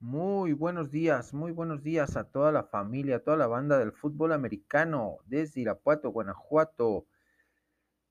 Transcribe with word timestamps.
Muy 0.00 0.52
buenos 0.52 0.92
días, 0.92 1.34
muy 1.34 1.50
buenos 1.50 1.82
días 1.82 2.16
a 2.16 2.30
toda 2.30 2.52
la 2.52 2.62
familia, 2.62 3.16
a 3.16 3.18
toda 3.18 3.36
la 3.36 3.48
banda 3.48 3.80
del 3.80 3.90
fútbol 3.90 4.32
americano 4.32 5.16
desde 5.26 5.62
Irapuato, 5.62 6.10
Guanajuato. 6.10 7.08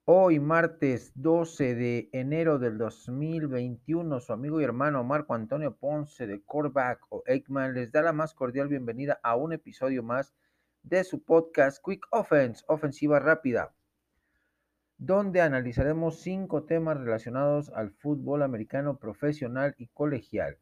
Hoy, 0.04 0.42
martes 0.42 1.14
12 1.16 1.76
de 1.76 2.10
enero 2.12 2.60
del 2.60 2.78
2021, 2.78 4.20
su 4.20 4.34
amigo 4.34 4.60
y 4.60 4.66
hermano 4.66 5.02
Marco 5.06 5.34
Antonio 5.34 5.78
Ponce 5.78 6.28
de 6.28 6.44
Corback 6.44 7.06
o 7.08 7.24
Eggman 7.26 7.74
les 7.74 7.90
da 7.90 8.02
la 8.02 8.12
más 8.12 8.34
cordial 8.34 8.68
bienvenida 8.68 9.22
a 9.24 9.38
un 9.38 9.54
episodio 9.54 10.04
más 10.04 10.36
de 10.84 11.06
su 11.06 11.24
podcast 11.24 11.82
Quick 11.82 12.06
Offense, 12.12 12.66
Ofensiva 12.68 13.20
Rápida, 13.20 13.74
donde 14.98 15.40
analizaremos 15.40 16.20
cinco 16.20 16.66
temas 16.66 16.98
relacionados 16.98 17.70
al 17.70 17.92
fútbol 17.92 18.44
americano 18.44 19.00
profesional 19.00 19.74
y 19.78 19.88
colegial. 19.88 20.58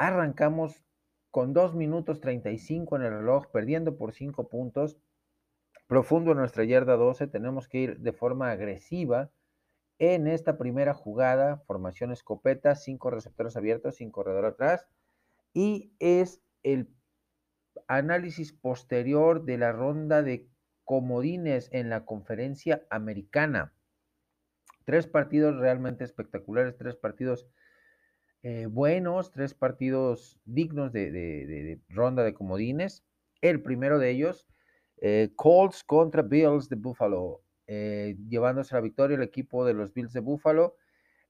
Arrancamos 0.00 0.82
con 1.30 1.52
2 1.52 1.74
minutos 1.74 2.22
35 2.22 2.96
en 2.96 3.02
el 3.02 3.18
reloj, 3.18 3.48
perdiendo 3.52 3.98
por 3.98 4.14
5 4.14 4.48
puntos. 4.48 4.96
Profundo 5.88 6.30
en 6.30 6.38
nuestra 6.38 6.64
yarda 6.64 6.96
12, 6.96 7.26
tenemos 7.26 7.68
que 7.68 7.80
ir 7.80 7.98
de 7.98 8.14
forma 8.14 8.50
agresiva 8.50 9.30
en 9.98 10.26
esta 10.26 10.56
primera 10.56 10.94
jugada. 10.94 11.58
Formación 11.66 12.12
escopeta, 12.12 12.76
5 12.76 13.10
receptores 13.10 13.58
abiertos, 13.58 13.96
sin 13.96 14.10
corredor 14.10 14.46
atrás. 14.46 14.88
Y 15.52 15.92
es 15.98 16.40
el 16.62 16.88
análisis 17.86 18.54
posterior 18.54 19.44
de 19.44 19.58
la 19.58 19.70
ronda 19.70 20.22
de 20.22 20.48
comodines 20.86 21.68
en 21.72 21.90
la 21.90 22.06
conferencia 22.06 22.86
americana. 22.88 23.74
Tres 24.86 25.06
partidos 25.06 25.58
realmente 25.58 26.04
espectaculares, 26.04 26.78
tres 26.78 26.96
partidos 26.96 27.50
eh, 28.42 28.66
buenos, 28.66 29.32
tres 29.32 29.52
partidos 29.52 30.38
dignos 30.46 30.92
de, 30.92 31.10
de, 31.10 31.80
ronda 31.88 32.24
de 32.24 32.32
comodines. 32.32 33.04
El 33.42 33.62
primero 33.62 33.98
de 33.98 34.10
ellos, 34.10 34.46
eh, 34.98 35.30
Colts 35.36 35.84
contra 35.84 36.22
Bills 36.22 36.68
de 36.68 36.76
Buffalo, 36.76 37.42
eh, 37.66 38.16
llevándose 38.28 38.74
la 38.74 38.80
victoria 38.80 39.16
el 39.16 39.22
equipo 39.22 39.64
de 39.64 39.74
los 39.74 39.92
Bills 39.92 40.12
de 40.12 40.20
Buffalo, 40.20 40.76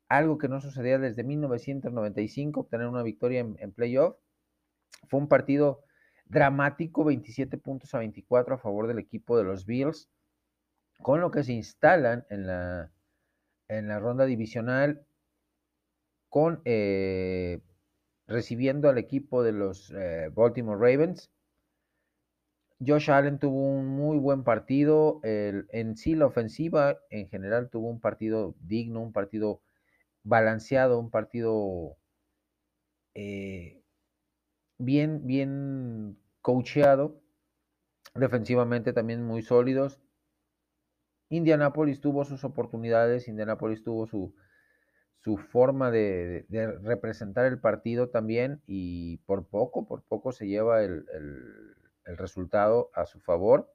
algo 0.08 0.38
que 0.38 0.48
no 0.48 0.60
sucedía 0.60 0.98
desde 0.98 1.24
1995, 1.24 2.60
obtener 2.60 2.86
una 2.86 3.02
victoria 3.02 3.40
en, 3.40 3.56
en 3.58 3.72
playoff. 3.72 4.16
Fue 5.08 5.18
un 5.18 5.28
partido 5.28 5.82
dramático, 6.26 7.04
27 7.04 7.58
puntos 7.58 7.92
a 7.94 7.98
24 7.98 8.54
a 8.54 8.58
favor 8.58 8.86
del 8.86 9.00
equipo 9.00 9.36
de 9.36 9.44
los 9.44 9.66
Bills, 9.66 10.08
con 11.02 11.20
lo 11.20 11.30
que 11.32 11.42
se 11.42 11.52
instalan 11.52 12.24
en 12.30 12.46
la, 12.46 12.92
en 13.68 13.88
la 13.88 13.98
ronda 13.98 14.26
divisional 14.26 15.04
con 16.30 16.62
eh, 16.64 17.60
recibiendo 18.26 18.88
al 18.88 18.96
equipo 18.96 19.42
de 19.42 19.52
los 19.52 19.90
eh, 19.90 20.30
Baltimore 20.34 20.78
Ravens. 20.80 21.30
Josh 22.84 23.10
Allen 23.10 23.38
tuvo 23.38 23.66
un 23.66 23.88
muy 23.88 24.16
buen 24.16 24.42
partido. 24.42 25.20
En 25.22 25.96
sí, 25.96 26.14
la 26.14 26.26
ofensiva 26.26 26.98
en 27.10 27.28
general 27.28 27.68
tuvo 27.68 27.90
un 27.90 28.00
partido 28.00 28.54
digno, 28.60 29.02
un 29.02 29.12
partido 29.12 29.60
balanceado, 30.22 30.98
un 30.98 31.10
partido 31.10 31.98
eh, 33.14 33.82
bien, 34.78 35.26
bien 35.26 36.18
coacheado. 36.40 37.20
Defensivamente 38.14 38.92
también 38.92 39.24
muy 39.24 39.42
sólidos. 39.42 40.00
Indianapolis 41.28 42.00
tuvo 42.00 42.24
sus 42.24 42.44
oportunidades, 42.44 43.28
Indianapolis 43.28 43.84
tuvo 43.84 44.06
su, 44.06 44.34
su 45.22 45.36
forma 45.36 45.90
de, 45.90 46.46
representar 46.82 47.46
el 47.46 47.60
partido 47.60 48.08
también 48.08 48.62
y 48.66 49.18
por 49.18 49.46
poco, 49.46 49.86
por 49.86 50.02
poco 50.02 50.32
se 50.32 50.46
lleva 50.46 50.82
el, 50.82 51.04
el, 52.04 52.16
resultado 52.16 52.90
a 52.94 53.06
su 53.06 53.20
favor. 53.20 53.72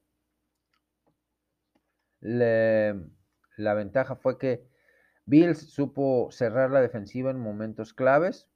La 2.19 3.73
ventaja 3.75 4.15
fue 4.15 4.37
que 4.37 4.67
Bills 5.25 5.59
supo 5.71 6.29
cerrar 6.31 6.71
la 6.71 6.81
defensiva 6.81 7.31
en 7.31 7.39
momentos 7.39 7.93
claves, 7.93 8.49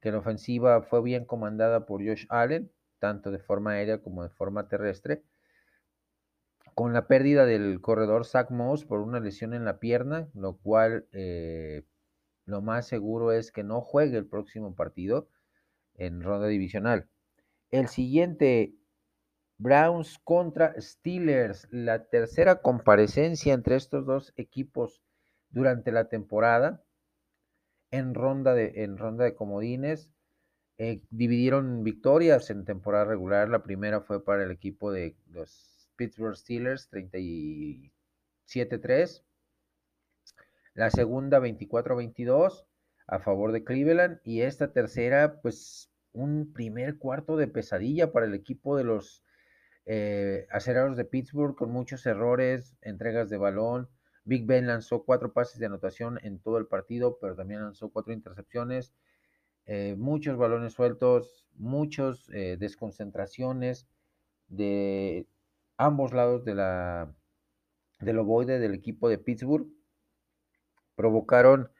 que 0.00 0.12
la 0.12 0.18
ofensiva 0.18 0.82
fue 0.82 1.02
bien 1.02 1.24
comandada 1.24 1.86
por 1.86 2.06
Josh 2.06 2.26
Allen, 2.28 2.70
tanto 2.98 3.30
de 3.30 3.38
forma 3.38 3.72
aérea 3.72 4.02
como 4.02 4.22
de 4.22 4.30
forma 4.30 4.68
terrestre, 4.68 5.24
con 6.74 6.92
la 6.92 7.06
pérdida 7.06 7.46
del 7.46 7.80
corredor 7.80 8.24
Zach 8.24 8.50
Moss 8.50 8.84
por 8.84 9.00
una 9.00 9.20
lesión 9.20 9.54
en 9.54 9.64
la 9.64 9.78
pierna, 9.78 10.28
lo 10.34 10.56
cual 10.56 11.06
eh, 11.12 11.84
lo 12.44 12.60
más 12.62 12.86
seguro 12.86 13.32
es 13.32 13.52
que 13.52 13.64
no 13.64 13.80
juegue 13.80 14.16
el 14.16 14.26
próximo 14.26 14.74
partido 14.74 15.28
en 15.94 16.22
ronda 16.22 16.46
divisional. 16.46 17.08
El 17.70 17.88
siguiente, 17.88 18.74
Browns 19.58 20.18
contra 20.24 20.74
Steelers, 20.80 21.68
la 21.70 22.06
tercera 22.08 22.62
comparecencia 22.62 23.54
entre 23.54 23.76
estos 23.76 24.04
dos 24.06 24.32
equipos 24.36 25.02
durante 25.50 25.92
la 25.92 26.08
temporada 26.08 26.82
en 27.90 28.14
ronda 28.14 28.54
de, 28.54 28.72
en 28.82 28.98
ronda 28.98 29.24
de 29.24 29.34
comodines. 29.34 30.10
Eh, 30.78 31.02
dividieron 31.10 31.84
victorias 31.84 32.50
en 32.50 32.64
temporada 32.64 33.04
regular. 33.04 33.48
La 33.48 33.62
primera 33.62 34.00
fue 34.00 34.24
para 34.24 34.42
el 34.42 34.50
equipo 34.50 34.90
de 34.90 35.16
los 35.30 35.71
Pittsburgh 35.96 36.36
Steelers 36.36 36.90
37-3. 36.90 39.22
La 40.74 40.90
segunda 40.90 41.40
24-22 41.40 42.66
a 43.06 43.18
favor 43.18 43.52
de 43.52 43.64
Cleveland. 43.64 44.20
Y 44.24 44.42
esta 44.42 44.72
tercera, 44.72 45.40
pues 45.42 45.90
un 46.12 46.52
primer 46.52 46.98
cuarto 46.98 47.36
de 47.36 47.48
pesadilla 47.48 48.12
para 48.12 48.26
el 48.26 48.34
equipo 48.34 48.76
de 48.76 48.84
los 48.84 49.24
eh, 49.84 50.46
acerados 50.50 50.96
de 50.96 51.04
Pittsburgh 51.04 51.56
con 51.56 51.70
muchos 51.70 52.06
errores, 52.06 52.76
entregas 52.82 53.30
de 53.30 53.38
balón. 53.38 53.88
Big 54.24 54.46
Ben 54.46 54.66
lanzó 54.66 55.04
cuatro 55.04 55.32
pases 55.32 55.58
de 55.58 55.66
anotación 55.66 56.18
en 56.22 56.38
todo 56.38 56.58
el 56.58 56.66
partido, 56.66 57.18
pero 57.20 57.34
también 57.34 57.62
lanzó 57.62 57.90
cuatro 57.90 58.12
intercepciones. 58.12 58.94
Eh, 59.66 59.94
muchos 59.96 60.36
balones 60.36 60.74
sueltos, 60.74 61.46
muchas 61.54 62.28
eh, 62.32 62.56
desconcentraciones 62.58 63.88
de 64.48 65.26
ambos 65.76 66.12
lados 66.12 66.44
de 66.44 66.54
la, 66.54 67.14
del 68.00 68.18
ovoide 68.18 68.58
del 68.58 68.74
equipo 68.74 69.08
de 69.08 69.18
Pittsburgh 69.18 69.68
provocaron 70.94 71.70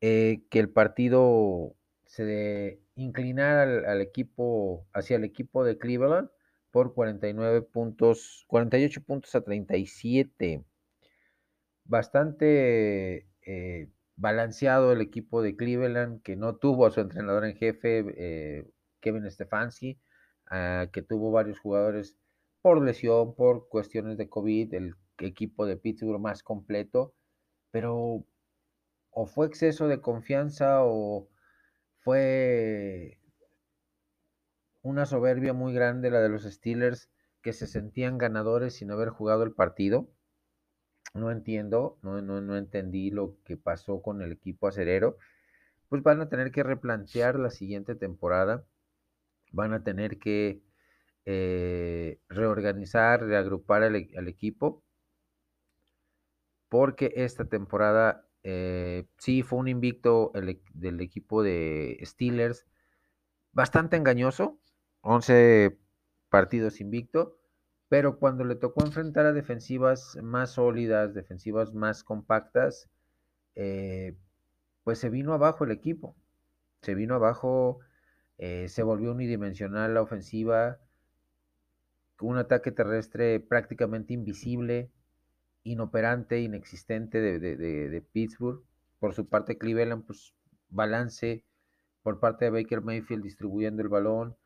eh, 0.00 0.44
que 0.50 0.60
el 0.60 0.70
partido 0.70 1.74
se 2.04 2.80
inclinara 2.94 3.62
al, 3.90 4.00
equipo, 4.00 4.86
hacia 4.92 5.16
el 5.16 5.24
equipo 5.24 5.64
de 5.64 5.78
Cleveland 5.78 6.28
por 6.70 6.94
49 6.94 7.62
puntos, 7.62 8.44
48 8.48 9.02
puntos 9.02 9.34
a 9.34 9.42
37. 9.42 10.64
Bastante 11.84 13.26
eh, 13.42 13.88
balanceado 14.16 14.92
el 14.92 15.00
equipo 15.00 15.42
de 15.42 15.56
Cleveland, 15.56 16.22
que 16.22 16.36
no 16.36 16.56
tuvo 16.56 16.86
a 16.86 16.90
su 16.90 17.00
entrenador 17.00 17.44
en 17.44 17.56
jefe, 17.56 18.04
eh, 18.16 18.70
Kevin 19.00 19.30
Stefanski, 19.30 19.98
uh, 20.50 20.90
que 20.92 21.02
tuvo 21.02 21.30
varios 21.30 21.58
jugadores 21.58 22.19
por 22.62 22.82
lesión, 22.82 23.34
por 23.34 23.68
cuestiones 23.68 24.16
de 24.18 24.28
COVID, 24.28 24.74
el 24.74 24.94
equipo 25.18 25.66
de 25.66 25.76
Pittsburgh 25.76 26.20
más 26.20 26.42
completo, 26.42 27.14
pero 27.70 28.24
o 29.10 29.26
fue 29.26 29.46
exceso 29.46 29.88
de 29.88 30.00
confianza 30.00 30.84
o 30.84 31.28
fue 32.00 33.18
una 34.82 35.06
soberbia 35.06 35.52
muy 35.52 35.74
grande 35.74 36.10
la 36.10 36.20
de 36.20 36.28
los 36.28 36.44
Steelers 36.44 37.10
que 37.42 37.52
se 37.52 37.66
sentían 37.66 38.18
ganadores 38.18 38.74
sin 38.74 38.90
haber 38.90 39.10
jugado 39.10 39.42
el 39.42 39.52
partido. 39.52 40.08
No 41.14 41.30
entiendo, 41.30 41.98
no, 42.02 42.20
no, 42.22 42.56
entendí 42.56 43.10
lo 43.10 43.36
que 43.44 43.56
pasó 43.56 44.00
con 44.00 44.22
el 44.22 44.32
equipo 44.32 44.68
acerero. 44.68 45.16
Pues 45.88 46.02
van 46.02 46.20
a 46.20 46.28
tener 46.28 46.52
que 46.52 46.62
replantear 46.62 47.38
la 47.38 47.50
siguiente 47.50 47.94
temporada. 47.94 48.64
Van 49.50 49.72
a 49.72 49.82
tener 49.82 50.18
que 50.18 50.62
eh, 51.26 52.20
reorganizar, 52.28 53.22
reagrupar 53.22 53.82
al, 53.82 54.08
al, 54.16 54.28
equipo, 54.28 54.82
porque 56.68 57.12
esta 57.16 57.44
temporada 57.44 58.26
eh, 58.42 59.06
sí 59.18 59.42
fue 59.42 59.58
un 59.58 59.68
invicto 59.68 60.32
el, 60.34 60.62
del 60.72 61.00
equipo 61.00 61.42
de 61.42 61.98
Steelers, 62.02 62.66
bastante 63.52 63.96
engañoso, 63.96 64.58
11 65.02 65.78
partidos 66.28 66.80
invicto, 66.80 67.36
pero 67.88 68.18
cuando 68.18 68.44
le 68.44 68.54
tocó 68.54 68.84
enfrentar 68.84 69.26
a 69.26 69.32
defensivas 69.32 70.16
más 70.22 70.52
sólidas, 70.52 71.12
defensivas 71.12 71.74
más 71.74 72.04
compactas, 72.04 72.88
eh, 73.56 74.16
pues 74.84 74.98
se 74.98 75.10
vino 75.10 75.34
abajo 75.34 75.64
el 75.64 75.72
equipo, 75.72 76.16
se 76.82 76.94
vino 76.94 77.14
abajo, 77.14 77.80
eh, 78.38 78.68
se 78.68 78.82
volvió 78.82 79.12
unidimensional 79.12 79.94
la 79.94 80.02
ofensiva, 80.02 80.78
un 82.20 82.38
ataque 82.38 82.72
terrestre 82.72 83.40
prácticamente 83.40 84.12
invisible, 84.12 84.90
inoperante, 85.62 86.40
inexistente 86.40 87.20
de, 87.20 87.38
de, 87.38 87.56
de, 87.56 88.02
Pittsburgh. 88.02 88.62
Por 88.98 89.14
su 89.14 89.28
parte, 89.28 89.58
Cleveland, 89.58 90.04
pues 90.06 90.34
balance, 90.68 91.44
por 92.02 92.20
parte 92.20 92.46
de 92.46 92.50
Baker 92.50 92.82
Mayfield 92.82 93.22
distribuyendo 93.22 93.82
el 93.82 93.88
balón, 93.88 94.36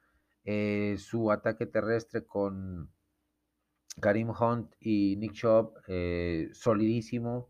eh, 0.45 0.97
su 0.99 1.31
ataque 1.31 1.67
terrestre 1.67 2.25
con 2.25 2.91
Karim 4.01 4.31
Hunt 4.31 4.75
y 4.81 5.17
Nick 5.17 5.33
Chubb, 5.33 5.75
eh, 5.89 6.51
solidísimo, 6.53 7.49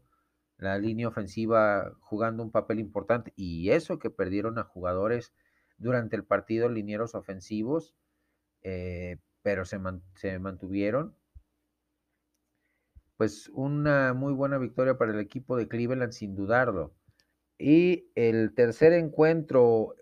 la 0.58 0.78
línea 0.78 1.08
ofensiva 1.08 1.92
jugando 2.00 2.42
un 2.42 2.50
papel 2.50 2.78
importante 2.78 3.32
y 3.36 3.70
eso 3.70 3.98
que 3.98 4.10
perdieron 4.10 4.58
a 4.58 4.64
jugadores 4.64 5.34
durante 5.78 6.16
el 6.16 6.24
partido, 6.24 6.68
linieros 6.68 7.14
ofensivos, 7.14 7.94
eh, 8.62 9.18
pero 9.44 9.66
se, 9.66 9.78
mantuvieron. 9.78 11.14
Pues 13.18 13.50
una 13.50 14.14
muy 14.14 14.32
buena 14.32 14.56
victoria 14.56 14.96
para 14.96 15.12
el 15.12 15.20
equipo 15.20 15.56
de 15.56 15.68
Cleveland, 15.68 16.12
sin 16.12 16.34
dudarlo. 16.34 16.94
Y 17.58 18.10
el 18.14 18.54
tercer 18.54 18.94
encuentro 18.94 19.96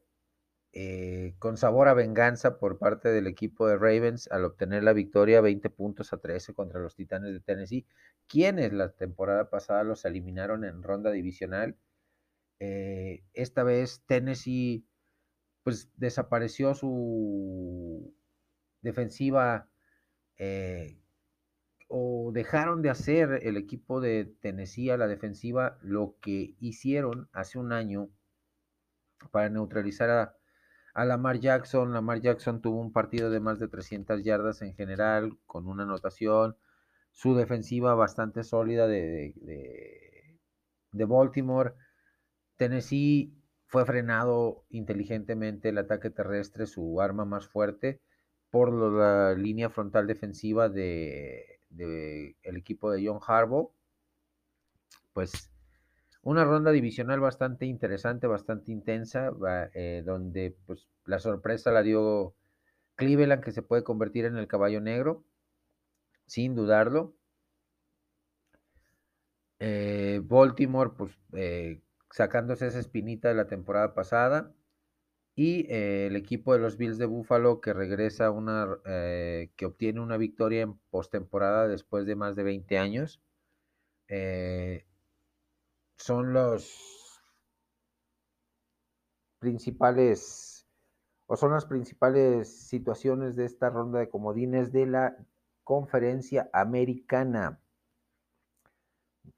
eh, 0.72 1.34
con 1.40 1.56
sabor 1.56 1.88
a 1.88 1.94
venganza 1.94 2.58
por 2.58 2.78
parte 2.78 3.08
del 3.08 3.26
equipo 3.26 3.66
de 3.66 3.76
Ravens 3.76 4.30
al 4.30 4.44
obtener 4.44 4.84
la 4.84 4.92
victoria 4.92 5.40
20 5.40 5.68
puntos 5.70 6.12
a 6.12 6.18
13 6.18 6.54
contra 6.54 6.80
los 6.80 6.94
Titanes 6.94 7.32
de 7.32 7.40
Tennessee, 7.40 7.86
quienes 8.28 8.72
la 8.72 8.92
temporada 8.92 9.50
pasada 9.50 9.82
los 9.82 10.04
eliminaron 10.04 10.64
en 10.64 10.84
ronda 10.84 11.10
divisional. 11.10 11.76
Eh, 12.60 13.24
esta 13.34 13.64
vez 13.64 14.04
Tennessee 14.06 14.86
pues 15.64 15.90
desapareció 15.96 16.74
su 16.74 18.14
defensiva 18.82 19.68
eh, 20.38 20.98
o 21.88 22.30
dejaron 22.32 22.82
de 22.82 22.90
hacer 22.90 23.40
el 23.42 23.56
equipo 23.56 24.00
de 24.00 24.24
Tennessee 24.40 24.90
a 24.90 24.96
la 24.96 25.06
defensiva 25.08 25.78
lo 25.82 26.16
que 26.20 26.56
hicieron 26.58 27.28
hace 27.32 27.58
un 27.58 27.72
año 27.72 28.08
para 29.30 29.48
neutralizar 29.50 30.10
a, 30.94 31.04
Lamar 31.04 31.38
Jackson. 31.38 31.92
Lamar 31.92 32.20
Jackson 32.20 32.60
tuvo 32.60 32.80
un 32.80 32.92
partido 32.92 33.30
de 33.30 33.40
más 33.40 33.58
de 33.58 33.68
300 33.68 34.22
yardas 34.24 34.62
en 34.62 34.74
general, 34.74 35.38
con 35.46 35.66
una 35.66 35.84
anotación. 35.84 36.56
Su 37.12 37.34
defensiva 37.34 37.94
bastante 37.94 38.42
sólida 38.42 38.86
de, 38.86 39.34
de, 40.92 41.04
Baltimore. 41.04 41.74
Tennessee 42.56 43.34
fue 43.66 43.84
frenado 43.84 44.64
inteligentemente 44.70 45.70
el 45.70 45.78
ataque 45.78 46.10
terrestre, 46.10 46.66
su 46.66 47.00
arma 47.00 47.24
más 47.24 47.48
fuerte, 47.48 48.00
por 48.52 48.70
la 48.70 49.32
línea 49.32 49.70
frontal 49.70 50.06
defensiva 50.06 50.68
de, 50.68 51.58
del 51.70 52.56
equipo 52.58 52.92
de 52.92 53.04
John 53.04 53.18
Harbaugh. 53.26 53.72
Pues 55.14 55.50
una 56.20 56.44
ronda 56.44 56.70
divisional 56.70 57.18
bastante 57.18 57.64
interesante, 57.64 58.26
bastante 58.26 58.70
intensa, 58.70 59.30
eh, 59.72 60.02
donde 60.04 60.54
pues 60.66 60.86
la 61.06 61.18
sorpresa 61.18 61.72
la 61.72 61.82
dio 61.82 62.34
Cleveland, 62.96 63.42
que 63.42 63.52
se 63.52 63.62
puede 63.62 63.84
convertir 63.84 64.26
en 64.26 64.36
el 64.36 64.48
caballo 64.48 64.82
negro, 64.82 65.24
sin 66.26 66.54
dudarlo. 66.54 67.14
Eh, 69.60 70.20
Baltimore, 70.24 70.90
pues 70.94 71.18
eh, 71.32 71.80
sacándose 72.10 72.66
esa 72.66 72.80
espinita 72.80 73.28
de 73.28 73.34
la 73.34 73.46
temporada 73.46 73.94
pasada. 73.94 74.52
Y 75.34 75.66
eh, 75.72 76.06
el 76.06 76.16
equipo 76.16 76.52
de 76.52 76.58
los 76.58 76.76
Bills 76.76 76.98
de 76.98 77.06
Buffalo 77.06 77.60
que 77.60 77.72
regresa 77.72 78.30
una, 78.30 78.66
eh, 78.84 79.50
que 79.56 79.66
obtiene 79.66 80.00
una 80.00 80.18
victoria 80.18 80.62
en 80.62 80.74
postemporada 80.90 81.68
después 81.68 82.06
de 82.06 82.16
más 82.16 82.36
de 82.36 82.42
20 82.42 82.78
años. 82.78 83.22
Eh, 84.08 84.84
son 85.96 86.32
los 86.34 87.22
principales 89.38 90.66
o 91.26 91.36
son 91.36 91.52
las 91.52 91.64
principales 91.64 92.48
situaciones 92.68 93.36
de 93.36 93.46
esta 93.46 93.70
ronda 93.70 94.00
de 94.00 94.10
comodines 94.10 94.70
de 94.70 94.86
la 94.86 95.16
conferencia 95.64 96.50
americana. 96.52 97.58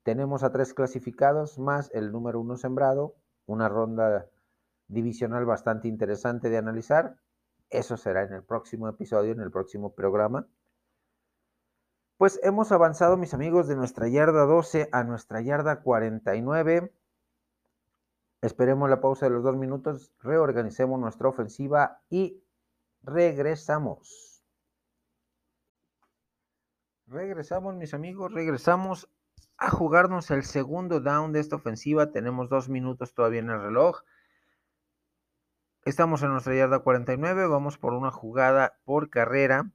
Tenemos 0.02 0.43
a 0.43 0.50
tres 0.50 0.75
clasificados 0.75 1.58
más 1.58 1.91
el 1.94 2.11
número 2.11 2.41
uno 2.41 2.56
sembrado, 2.56 3.14
una 3.46 3.69
ronda 3.69 4.29
divisional 4.88 5.44
bastante 5.44 5.88
interesante 5.88 6.50
de 6.50 6.58
analizar. 6.58 7.16
Eso 7.70 7.96
será 7.96 8.22
en 8.22 8.32
el 8.32 8.42
próximo 8.42 8.88
episodio, 8.88 9.32
en 9.32 9.40
el 9.40 9.50
próximo 9.50 9.94
programa. 9.94 10.46
Pues 12.16 12.38
hemos 12.42 12.70
avanzado, 12.70 13.16
mis 13.16 13.34
amigos, 13.34 13.66
de 13.66 13.76
nuestra 13.76 14.08
yarda 14.08 14.44
12 14.44 14.88
a 14.92 15.02
nuestra 15.02 15.40
yarda 15.40 15.82
49. 15.82 16.92
Esperemos 18.40 18.90
la 18.90 19.00
pausa 19.00 19.26
de 19.26 19.32
los 19.32 19.42
dos 19.42 19.56
minutos, 19.56 20.12
reorganicemos 20.20 21.00
nuestra 21.00 21.28
ofensiva 21.28 22.02
y 22.10 22.44
regresamos. 23.02 24.44
Regresamos, 27.06 27.75
mis 27.75 27.94
amigos, 27.94 28.32
regresamos 28.32 29.08
a 29.56 29.70
jugarnos 29.70 30.31
el 30.31 30.44
segundo 30.44 31.00
down 31.00 31.32
de 31.32 31.40
esta 31.40 31.56
ofensiva. 31.56 32.12
Tenemos 32.12 32.48
dos 32.48 32.69
minutos 32.69 33.14
todavía 33.14 33.40
en 33.40 33.50
el 33.50 33.60
reloj. 33.60 34.02
Estamos 35.86 36.22
en 36.22 36.31
nuestra 36.31 36.54
yarda 36.54 36.78
49, 36.78 37.46
vamos 37.46 37.76
por 37.76 37.92
una 37.92 38.10
jugada 38.10 38.81
por 38.84 39.10
carrera. 39.10 39.70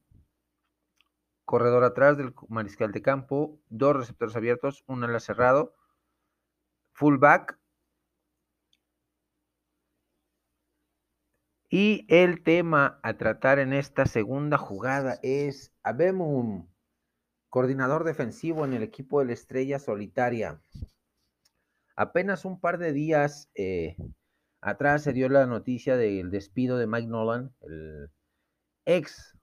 Corredor 1.45 1.83
atrás 1.83 2.17
del 2.17 2.33
mariscal 2.47 2.91
de 2.91 3.03
campo, 3.03 3.59
dos 3.69 3.95
receptores 3.95 4.35
abiertos, 4.35 4.83
un 4.87 5.03
ala 5.03 5.19
cerrado, 5.19 5.75
fullback. 6.93 7.59
Y 11.69 12.07
el 12.09 12.41
tema 12.41 12.99
a 13.03 13.13
tratar 13.13 13.59
en 13.59 13.71
esta 13.71 14.07
segunda 14.07 14.57
jugada 14.57 15.19
es 15.21 15.71
Abemum, 15.83 16.67
coordinador 17.49 18.03
defensivo 18.03 18.65
en 18.65 18.73
el 18.73 18.81
equipo 18.81 19.19
de 19.19 19.27
la 19.27 19.33
Estrella 19.33 19.77
Solitaria. 19.77 20.59
Apenas 21.95 22.45
un 22.45 22.59
par 22.59 22.79
de 22.79 22.93
días 22.93 23.51
eh, 23.53 23.95
Atrás 24.61 25.03
se 25.03 25.13
dio 25.13 25.29
la 25.29 25.45
noticia 25.45 25.95
del 25.95 26.31
despido 26.31 26.77
de 26.77 26.87
Mike 26.87 27.07
Nolan, 27.07 27.53
el 27.61 28.09
ex, 28.85 29.37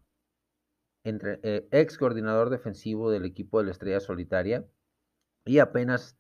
entre, 1.05 1.41
eh, 1.43 1.67
ex 1.71 1.97
coordinador 1.97 2.51
defensivo 2.51 3.11
del 3.11 3.25
equipo 3.25 3.59
de 3.59 3.67
la 3.67 3.71
Estrella 3.71 4.01
Solitaria. 4.01 4.67
Y 5.45 5.59
apenas 5.59 6.19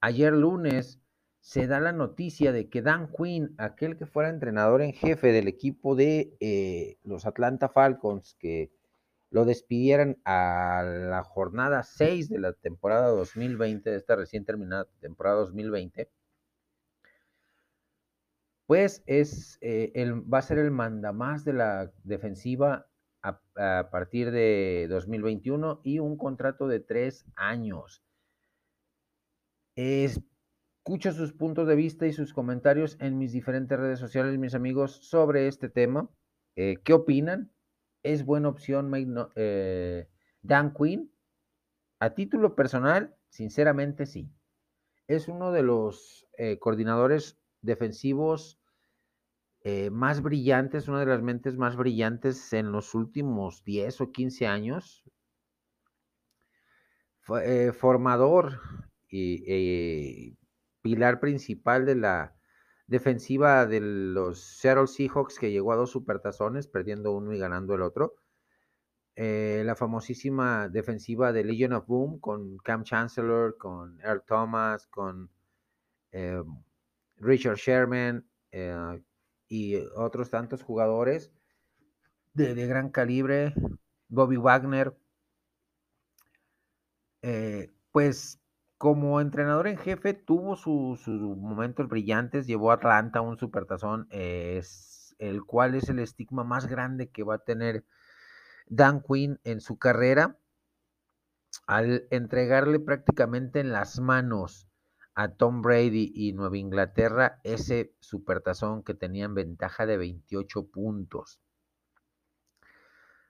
ayer 0.00 0.32
lunes 0.32 1.00
se 1.40 1.66
da 1.66 1.80
la 1.80 1.92
noticia 1.92 2.52
de 2.52 2.68
que 2.68 2.82
Dan 2.82 3.10
Quinn, 3.12 3.54
aquel 3.58 3.96
que 3.96 4.06
fuera 4.06 4.30
entrenador 4.30 4.82
en 4.82 4.92
jefe 4.92 5.32
del 5.32 5.48
equipo 5.48 5.94
de 5.94 6.36
eh, 6.40 6.98
los 7.04 7.26
Atlanta 7.26 7.68
Falcons, 7.68 8.36
que 8.38 8.72
lo 9.30 9.44
despidieran 9.44 10.20
a 10.24 10.82
la 10.84 11.22
jornada 11.22 11.82
6 11.82 12.28
de 12.28 12.38
la 12.38 12.52
temporada 12.54 13.08
2020, 13.08 13.90
de 13.90 13.96
esta 13.96 14.16
recién 14.16 14.44
terminada 14.44 14.86
temporada 15.00 15.36
2020, 15.36 16.10
pues 18.68 19.02
es, 19.06 19.56
eh, 19.62 20.12
va 20.30 20.40
a 20.40 20.42
ser 20.42 20.58
el 20.58 20.70
mandamás 20.70 21.42
de 21.42 21.54
la 21.54 21.90
defensiva 22.04 22.86
a, 23.22 23.40
partir 23.90 24.30
de 24.30 24.86
2021 24.90 25.80
y 25.84 26.00
un 26.00 26.18
contrato 26.18 26.68
de 26.68 26.78
tres 26.78 27.24
años. 27.34 28.04
Escucho 29.74 31.12
sus 31.12 31.32
puntos 31.32 31.66
de 31.66 31.76
vista 31.76 32.06
y 32.06 32.12
sus 32.12 32.34
comentarios 32.34 32.98
en 33.00 33.16
mis 33.16 33.32
diferentes 33.32 33.80
redes 33.80 33.98
sociales, 34.00 34.38
mis 34.38 34.54
amigos, 34.54 34.96
sobre 34.96 35.48
este 35.48 35.70
tema. 35.70 36.10
Eh, 36.54 36.76
¿Qué 36.84 36.92
opinan? 36.92 37.50
¿Es 38.02 38.26
buena 38.26 38.50
opción 38.50 38.92
eh, 39.34 40.08
Dan 40.42 40.74
Quinn? 40.74 41.10
A 42.00 42.10
título 42.10 42.54
personal, 42.54 43.16
sinceramente 43.30 44.04
sí. 44.04 44.30
Es 45.06 45.26
uno 45.26 45.52
de 45.52 45.62
los 45.62 46.28
coordinadores 46.60 47.38
defensivos 47.62 48.57
eh, 49.62 49.90
más 49.90 50.22
brillantes, 50.22 50.88
una 50.88 51.00
de 51.00 51.06
las 51.06 51.22
mentes 51.22 51.56
más 51.56 51.76
brillantes 51.76 52.52
en 52.52 52.70
los 52.70 52.94
últimos 52.94 53.64
10 53.64 54.00
o 54.00 54.12
15 54.12 54.46
años. 54.46 55.04
Eh, 57.42 57.72
formador 57.72 58.60
y 59.10 59.44
eh, 59.46 60.36
pilar 60.80 61.20
principal 61.20 61.84
de 61.84 61.96
la 61.96 62.34
defensiva 62.86 63.66
de 63.66 63.80
los 63.80 64.40
Seattle 64.40 64.86
Seahawks 64.86 65.38
que 65.38 65.50
llegó 65.50 65.72
a 65.72 65.76
dos 65.76 65.90
supertazones, 65.90 66.68
perdiendo 66.68 67.12
uno 67.12 67.34
y 67.34 67.38
ganando 67.38 67.74
el 67.74 67.82
otro. 67.82 68.14
la 69.16 69.74
famosísima 69.74 70.68
defensiva 70.68 71.32
de 71.32 71.44
Legion 71.44 71.72
of 71.72 71.86
Boom 71.86 72.20
con 72.20 72.56
Cam 72.58 72.84
Chancellor, 72.84 73.58
con 73.58 74.00
Earl 74.00 74.22
Thomas, 74.24 74.86
con 74.86 75.30
Richard 77.16 77.56
Sherman, 77.56 78.24
y 79.48 79.76
otros 79.96 80.30
tantos 80.30 80.62
jugadores 80.62 81.32
de, 82.34 82.66
gran 82.66 82.90
calibre, 82.90 83.54
Bobby 84.08 84.36
Wagner, 84.36 84.96
eh, 87.22 87.72
pues 87.90 88.40
como 88.76 89.20
entrenador 89.20 89.66
en 89.66 89.76
jefe 89.76 90.14
tuvo 90.14 90.54
sus 90.54 91.08
momentos 91.08 91.88
brillantes, 91.88 92.46
llevó 92.46 92.70
a 92.70 92.74
Atlanta 92.74 93.20
un 93.20 93.38
supertazón, 93.38 94.06
es, 94.10 95.16
el 95.18 95.44
cual 95.44 95.74
es 95.74 95.88
el 95.88 95.98
estigma 95.98 96.44
más 96.44 96.66
grande 96.66 97.10
que 97.10 97.24
va 97.24 97.36
a 97.36 97.44
tener 97.44 97.84
Dan 98.68 99.02
Quinn 99.02 99.40
en 99.42 99.60
su 99.60 99.78
carrera, 99.78 100.38
al 101.66 102.06
entregarle 102.10 102.78
prácticamente 102.78 103.58
en 103.60 103.72
las 103.72 103.98
manos 103.98 104.67
a 105.18 105.34
Tom 105.34 105.62
Brady 105.62 106.12
y 106.14 106.32
Nueva 106.32 106.58
Inglaterra 106.58 107.40
ese 107.42 107.92
supertazón 107.98 108.84
que 108.84 108.94
tenían 108.94 109.34
ventaja 109.34 109.84
de 109.84 109.96
28 109.96 110.68
puntos. 110.70 111.40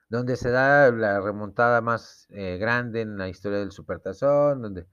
Donde 0.07 0.35
se 0.35 0.51
da 0.51 0.91
la 0.91 1.19
remontada 1.19 1.81
más 1.81 2.27
eh, 2.29 2.57
grande 2.59 3.01
en 3.01 3.17
la 3.17 3.27
historia 3.27 3.57
del 3.57 3.71
Supertazón, 3.71 4.61
donde, 4.61 4.85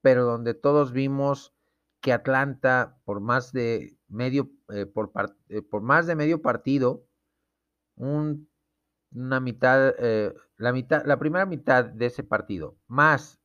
pero 0.00 0.24
donde 0.24 0.54
todos 0.54 0.90
vimos 0.90 1.54
que 2.00 2.12
Atlanta, 2.12 2.98
por 3.04 3.20
más 3.20 3.52
de 3.52 3.96
medio, 4.08 4.50
eh, 4.70 4.86
por, 4.86 5.12
eh, 5.48 5.62
por, 5.62 5.82
más 5.82 6.08
de 6.08 6.16
medio 6.16 6.42
partido, 6.42 7.06
un, 7.94 8.50
una 9.12 9.38
mitad, 9.38 9.94
la 10.56 10.72
mitad, 10.72 11.04
la 11.04 11.20
primera 11.20 11.46
mitad 11.46 11.84
de 11.84 12.06
ese 12.06 12.24
partido, 12.24 12.76
más 12.88 13.41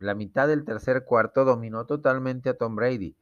la 0.00 0.14
mitad 0.14 0.48
del 0.48 0.64
tercer 0.64 1.04
cuarto, 1.04 1.44
dominó 1.44 1.86
totalmente 1.86 2.48
a 2.48 2.54
Tom 2.54 2.74
Brady. 2.74 3.16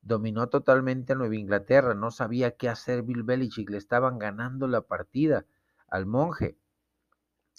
Dominó 0.00 0.48
totalmente 0.48 1.12
a 1.12 1.16
Nueva 1.16 1.34
Inglaterra. 1.34 1.92
No 1.94 2.10
sabía 2.12 2.52
qué 2.52 2.68
hacer 2.68 3.02
Bill 3.02 3.24
Belichick. 3.24 3.68
Le 3.68 3.76
estaban 3.76 4.18
ganando 4.18 4.68
la 4.68 4.82
partida 4.82 5.44
al 5.88 6.06
monje. 6.06 6.56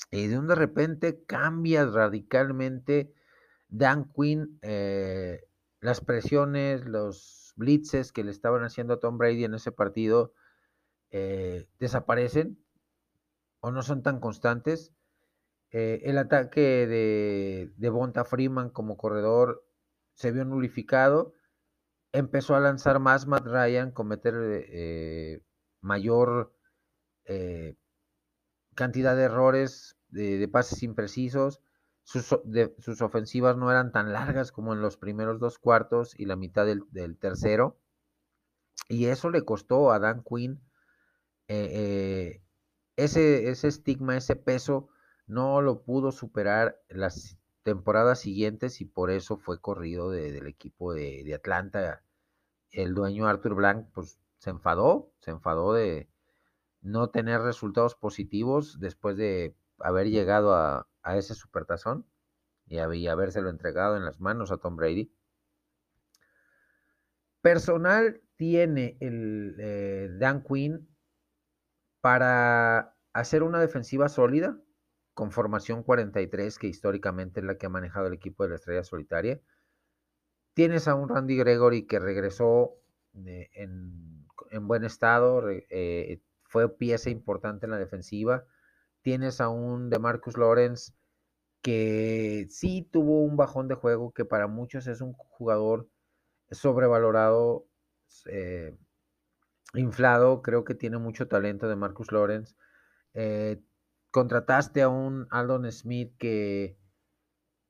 Y 0.09 0.27
de 0.27 0.39
un 0.39 0.47
de 0.47 0.55
repente 0.55 1.23
cambia 1.25 1.85
radicalmente 1.85 3.13
Dan 3.67 4.09
Quinn, 4.13 4.57
eh, 4.61 5.43
las 5.81 5.99
presiones, 5.99 6.85
los 6.85 7.53
blitzes 7.57 8.13
que 8.13 8.23
le 8.23 8.31
estaban 8.31 8.63
haciendo 8.63 8.95
a 8.95 8.99
Tom 8.99 9.17
Brady 9.17 9.43
en 9.43 9.53
ese 9.53 9.71
partido 9.73 10.33
eh, 11.11 11.67
desaparecen 11.77 12.57
o 13.59 13.69
no 13.71 13.83
son 13.83 14.01
tan 14.01 14.21
constantes. 14.21 14.93
Eh, 15.71 16.01
el 16.03 16.17
ataque 16.17 16.87
de, 16.87 17.71
de 17.75 17.89
Bonta 17.89 18.25
Freeman 18.25 18.69
como 18.69 18.97
corredor 18.97 19.65
se 20.13 20.31
vio 20.31 20.45
nulificado. 20.45 21.33
Empezó 22.11 22.55
a 22.55 22.59
lanzar 22.59 22.99
más 22.99 23.25
Matt 23.25 23.45
Ryan, 23.45 23.91
cometer 23.91 25.41
mayor 25.81 26.53
cantidad 28.75 29.15
de 29.15 29.23
errores, 29.23 29.97
de, 30.09 30.47
pases 30.47 30.83
imprecisos. 30.83 31.61
Sus, 32.03 32.31
ofensivas 33.01 33.57
no 33.57 33.71
eran 33.71 33.91
tan 33.91 34.11
largas 34.11 34.51
como 34.51 34.73
en 34.73 34.81
los 34.81 34.97
primeros 34.97 35.39
dos 35.39 35.59
cuartos 35.59 36.19
y 36.19 36.25
la 36.25 36.35
mitad 36.35 36.65
del, 36.65 37.17
tercero. 37.17 37.77
Y 38.89 39.05
eso 39.05 39.29
le 39.29 39.43
costó 39.43 39.91
a 39.91 39.99
Dan 39.99 40.23
Quinn 40.23 40.61
eh, 41.47 41.69
eh, 41.71 42.43
ese 42.95 43.67
estigma, 43.67 44.17
ese 44.17 44.35
peso, 44.35 44.89
no 45.31 45.61
lo 45.61 45.81
pudo 45.83 46.11
superar 46.11 46.77
las 46.89 47.37
temporadas 47.63 48.19
siguientes 48.19 48.81
y 48.81 48.85
por 48.85 49.09
eso 49.09 49.37
fue 49.37 49.61
corrido 49.61 50.11
del 50.11 50.45
equipo 50.45 50.93
de, 50.93 51.33
Atlanta. 51.33 52.03
El 52.69 52.93
dueño 52.93 53.27
Arthur 53.27 53.55
Blank 53.55 53.87
pues 53.93 54.19
se 54.39 54.49
enfadó, 54.49 55.13
se 55.21 55.31
enfadó 55.31 55.73
de, 55.73 56.09
no 56.81 57.11
tener 57.11 57.39
resultados 57.41 57.95
positivos 57.95 58.79
después 58.81 59.15
de 59.15 59.55
haber 59.79 60.09
llegado 60.09 60.53
a, 60.53 60.87
ese 61.15 61.33
supertazón 61.33 62.05
y, 62.65 62.77
y 62.79 63.07
habérselo 63.07 63.49
entregado 63.49 63.95
en 63.95 64.03
las 64.03 64.19
manos 64.19 64.51
a 64.51 64.57
Tom 64.57 64.75
Brady. 64.75 65.13
Personal 67.39 68.21
tiene 68.35 68.97
el 68.99 69.55
eh, 69.59 70.09
Dan 70.19 70.43
Quinn 70.43 70.89
para 72.01 72.97
hacer 73.13 73.43
una 73.43 73.61
defensiva 73.61 74.09
sólida 74.09 74.59
con 75.13 75.31
formación 75.31 75.83
43, 75.83 76.57
que 76.57 76.67
históricamente 76.67 77.39
es 77.39 77.45
la 77.45 77.57
que 77.57 77.65
ha 77.65 77.69
manejado 77.69 78.07
el 78.07 78.13
equipo 78.13 78.43
de 78.43 78.49
la 78.49 78.55
Estrella 78.55 78.83
Solitaria. 78.83 79.41
Tienes 80.53 80.87
a 80.87 80.95
un 80.95 81.09
Randy 81.09 81.37
Gregory 81.37 81.87
que 81.87 81.99
regresó 81.99 82.75
en, 83.13 84.27
buen 84.61 84.83
estado, 84.83 85.43
eh, 85.49 86.21
fue 86.43 86.69
pieza 86.77 87.09
importante 87.09 87.65
en 87.65 87.71
la 87.71 87.77
defensiva. 87.77 88.45
Tienes 89.01 89.41
a 89.41 89.49
un 89.49 89.89
de 89.89 89.99
Marcus 89.99 90.37
Lawrence 90.37 90.93
que 91.61 92.47
sí 92.49 92.87
tuvo 92.91 93.23
un 93.23 93.37
bajón 93.37 93.67
de 93.67 93.75
juego, 93.75 94.11
que 94.11 94.25
para 94.25 94.47
muchos 94.47 94.87
es 94.87 95.01
un 95.01 95.13
jugador 95.13 95.87
sobrevalorado, 96.49 97.67
eh, 98.25 98.75
inflado. 99.73 100.41
Creo 100.41 100.63
que 100.63 100.75
tiene 100.75 100.97
mucho 100.97 101.27
talento 101.27 101.67
de 101.69 101.75
Marcus 101.75 102.11
Lawrence. 102.11 102.55
Eh, 103.13 103.61
contrataste 104.11 104.81
a 104.81 104.89
un 104.89 105.27
Aldon 105.31 105.71
Smith 105.71 106.13
que 106.17 106.77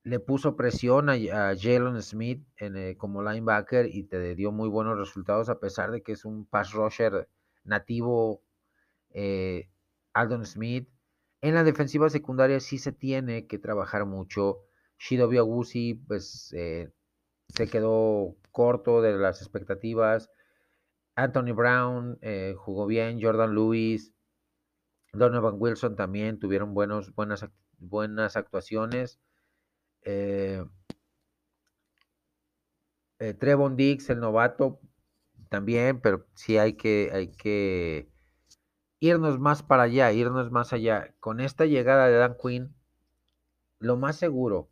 le 0.04 0.18
puso 0.18 0.56
presión 0.56 1.08
a, 1.08 1.16
Jalen 1.56 2.02
Smith 2.02 2.44
eh, 2.58 2.96
como 2.98 3.22
linebacker 3.22 3.86
y 3.86 4.02
te 4.04 4.34
dio 4.34 4.50
muy 4.50 4.68
buenos 4.68 4.98
resultados 4.98 5.48
a 5.48 5.60
pesar 5.60 5.92
de 5.92 6.02
que 6.02 6.12
es 6.12 6.24
un 6.24 6.44
pass 6.44 6.72
rusher 6.72 7.28
nativo 7.64 8.42
eh, 9.10 9.70
Aldon 10.12 10.44
Smith. 10.44 10.88
En 11.40 11.54
la 11.54 11.64
defensiva 11.64 12.08
secundaria 12.10 12.60
sí 12.60 12.78
se 12.78 12.92
tiene 12.92 13.46
que 13.46 13.58
trabajar 13.58 14.04
mucho. 14.06 14.60
Shidobi 14.98 15.38
Agusi, 15.38 15.94
pues 15.94 16.52
eh, 16.56 16.90
se 17.48 17.68
quedó 17.68 18.36
corto 18.50 19.02
de 19.02 19.16
las 19.16 19.40
expectativas. 19.40 20.30
Anthony 21.14 21.52
Brown 21.54 22.18
jugó 22.56 22.86
bien. 22.86 23.20
Jordan 23.20 23.54
Lewis, 23.54 24.12
Donovan 25.12 25.56
Wilson 25.58 25.96
también 25.96 26.38
tuvieron 26.38 26.74
buenos, 26.74 27.14
buenas, 27.14 27.46
buenas 27.78 28.36
actuaciones. 28.36 29.20
Trevon 33.38 33.76
Dix, 33.76 34.10
el 34.10 34.20
novato, 34.20 34.80
también, 35.48 36.00
pero 36.00 36.26
sí 36.34 36.56
hay 36.58 36.72
que, 36.72 37.10
hay 37.12 37.28
que 37.28 38.08
irnos 39.00 39.38
más 39.38 39.62
para 39.62 39.82
allá, 39.82 40.10
irnos 40.12 40.50
más 40.50 40.72
allá. 40.72 41.14
Con 41.20 41.40
esta 41.40 41.66
llegada 41.66 42.08
de 42.08 42.16
Dan 42.16 42.36
Quinn, 42.42 42.74
lo 43.78 43.96
más 43.96 44.16
seguro, 44.16 44.70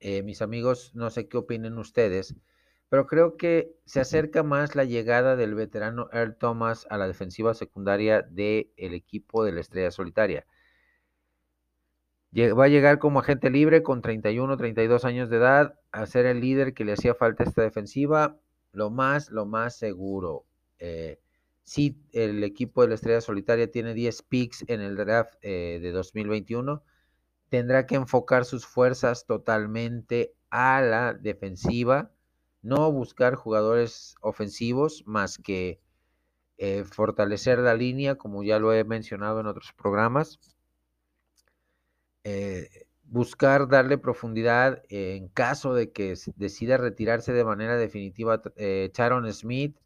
eh, 0.00 0.22
mis 0.24 0.42
amigos, 0.42 0.90
no 0.94 1.10
sé 1.10 1.28
qué 1.28 1.36
opinen 1.36 1.78
ustedes, 1.78 2.34
pero 2.92 3.06
creo 3.06 3.38
que 3.38 3.74
se 3.86 4.00
acerca 4.00 4.42
más 4.42 4.76
la 4.76 4.84
llegada 4.84 5.34
del 5.34 5.54
veterano 5.54 6.10
Earl 6.12 6.36
Thomas 6.36 6.86
a 6.90 6.98
la 6.98 7.06
defensiva 7.06 7.54
secundaria 7.54 8.20
del 8.20 8.66
equipo 8.76 9.44
de 9.44 9.52
la 9.52 9.60
Estrella 9.62 9.90
Solitaria. 9.90 10.44
Va 12.36 12.64
a 12.64 12.68
llegar 12.68 12.98
como 12.98 13.20
agente 13.20 13.48
libre 13.48 13.82
con 13.82 14.02
31, 14.02 14.58
32 14.58 15.06
años 15.06 15.30
de 15.30 15.38
edad 15.38 15.80
a 15.90 16.04
ser 16.04 16.26
el 16.26 16.40
líder 16.40 16.74
que 16.74 16.84
le 16.84 16.92
hacía 16.92 17.14
falta 17.14 17.44
a 17.44 17.46
esta 17.46 17.62
defensiva. 17.62 18.36
Lo 18.72 18.90
más, 18.90 19.30
lo 19.30 19.46
más 19.46 19.74
seguro. 19.74 20.44
Eh, 20.78 21.18
si 21.64 21.96
el 22.12 22.44
equipo 22.44 22.82
de 22.82 22.88
la 22.88 22.96
Estrella 22.96 23.22
Solitaria 23.22 23.70
tiene 23.70 23.94
10 23.94 24.20
picks 24.24 24.66
en 24.68 24.82
el 24.82 24.96
draft 24.96 25.36
eh, 25.40 25.78
de 25.80 25.92
2021, 25.92 26.82
tendrá 27.48 27.86
que 27.86 27.94
enfocar 27.94 28.44
sus 28.44 28.66
fuerzas 28.66 29.24
totalmente 29.24 30.34
a 30.50 30.82
la 30.82 31.14
defensiva, 31.14 32.10
no 32.62 32.90
buscar 32.92 33.34
jugadores 33.34 34.16
ofensivos 34.20 35.04
más 35.06 35.38
que 35.38 35.80
eh, 36.58 36.84
fortalecer 36.84 37.58
la 37.58 37.74
línea, 37.74 38.16
como 38.16 38.42
ya 38.42 38.58
lo 38.58 38.72
he 38.72 38.84
mencionado 38.84 39.40
en 39.40 39.46
otros 39.46 39.72
programas. 39.72 40.38
Eh, 42.24 42.86
buscar 43.04 43.68
darle 43.68 43.98
profundidad 43.98 44.82
en 44.88 45.28
caso 45.28 45.74
de 45.74 45.92
que 45.92 46.14
decida 46.36 46.76
retirarse 46.78 47.32
de 47.32 47.44
manera 47.44 47.76
definitiva 47.76 48.40
Charon 48.92 49.30
Smith 49.32 49.76